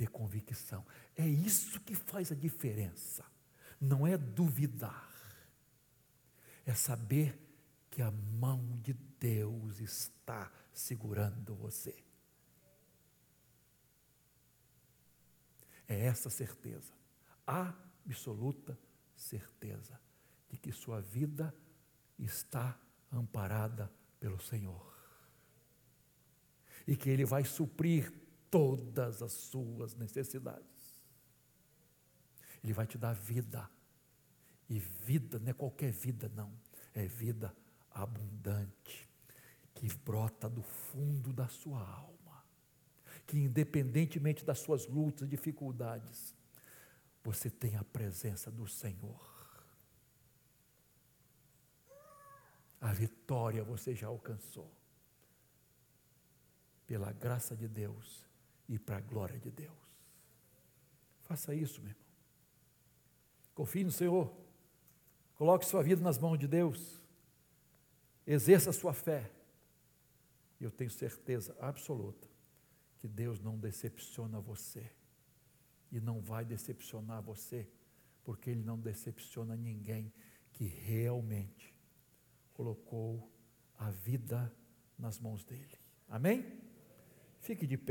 Ter 0.00 0.08
convicção. 0.08 0.86
É 1.14 1.28
isso 1.28 1.78
que 1.80 1.94
faz 1.94 2.32
a 2.32 2.34
diferença. 2.34 3.22
Não 3.78 4.06
é 4.06 4.16
duvidar. 4.16 5.12
É 6.64 6.72
saber 6.72 7.38
que 7.90 8.00
a 8.00 8.10
mão 8.10 8.80
de 8.80 8.94
Deus 8.94 9.78
está 9.78 10.50
segurando 10.72 11.54
você. 11.54 12.02
é 15.90 16.06
essa 16.06 16.30
certeza, 16.30 16.92
absoluta 17.44 18.78
certeza, 19.16 20.00
de 20.48 20.56
que 20.56 20.70
sua 20.70 21.00
vida 21.00 21.52
está 22.16 22.78
amparada 23.10 23.90
pelo 24.20 24.40
Senhor. 24.40 24.88
E 26.86 26.96
que 26.96 27.10
Ele 27.10 27.24
vai 27.24 27.44
suprir 27.44 28.12
todas 28.50 29.22
as 29.22 29.32
suas 29.32 29.94
necessidades. 29.94 31.02
Ele 32.62 32.72
vai 32.72 32.86
te 32.86 32.98
dar 32.98 33.14
vida. 33.14 33.68
E 34.68 34.78
vida 34.78 35.38
não 35.38 35.48
é 35.48 35.52
qualquer 35.52 35.92
vida, 35.92 36.30
não. 36.34 36.52
É 36.94 37.06
vida 37.06 37.54
abundante, 37.90 39.08
que 39.74 39.88
brota 40.04 40.48
do 40.48 40.62
fundo 40.62 41.32
da 41.32 41.48
sua 41.48 41.80
alma 41.80 42.20
que, 43.30 43.38
independentemente 43.38 44.44
das 44.44 44.58
suas 44.58 44.88
lutas, 44.88 45.28
dificuldades, 45.28 46.34
você 47.22 47.48
tem 47.48 47.76
a 47.76 47.84
presença 47.84 48.50
do 48.50 48.66
Senhor. 48.66 49.64
A 52.80 52.92
vitória 52.92 53.62
você 53.62 53.94
já 53.94 54.08
alcançou. 54.08 54.68
pela 56.88 57.12
graça 57.12 57.54
de 57.54 57.68
Deus 57.68 58.28
e 58.70 58.78
para 58.78 58.98
a 58.98 59.00
glória 59.00 59.36
de 59.38 59.50
Deus. 59.50 59.76
Faça 61.22 61.52
isso, 61.52 61.80
meu 61.82 61.90
irmão. 61.90 62.06
Confie 63.52 63.82
no 63.82 63.90
Senhor. 63.90 64.32
Coloque 65.34 65.66
sua 65.66 65.82
vida 65.82 66.00
nas 66.00 66.16
mãos 66.16 66.38
de 66.38 66.46
Deus. 66.46 67.02
Exerça 68.24 68.72
sua 68.72 68.94
fé. 68.94 69.28
E 70.60 70.64
eu 70.64 70.70
tenho 70.70 70.90
certeza 70.90 71.56
absoluta 71.60 72.28
que 73.00 73.08
Deus 73.08 73.40
não 73.40 73.58
decepciona 73.58 74.38
você. 74.40 74.88
E 75.90 75.98
não 75.98 76.20
vai 76.20 76.44
decepcionar 76.44 77.20
você, 77.20 77.68
porque 78.22 78.50
Ele 78.50 78.62
não 78.62 78.78
decepciona 78.78 79.56
ninguém 79.56 80.12
que 80.52 80.64
realmente 80.64 81.74
colocou 82.54 83.28
a 83.76 83.90
vida 83.90 84.54
nas 84.96 85.18
mãos 85.18 85.42
dele. 85.42 85.76
Amém? 86.08 86.60
Fique 87.40 87.66
de 87.66 87.76
pé. 87.76 87.88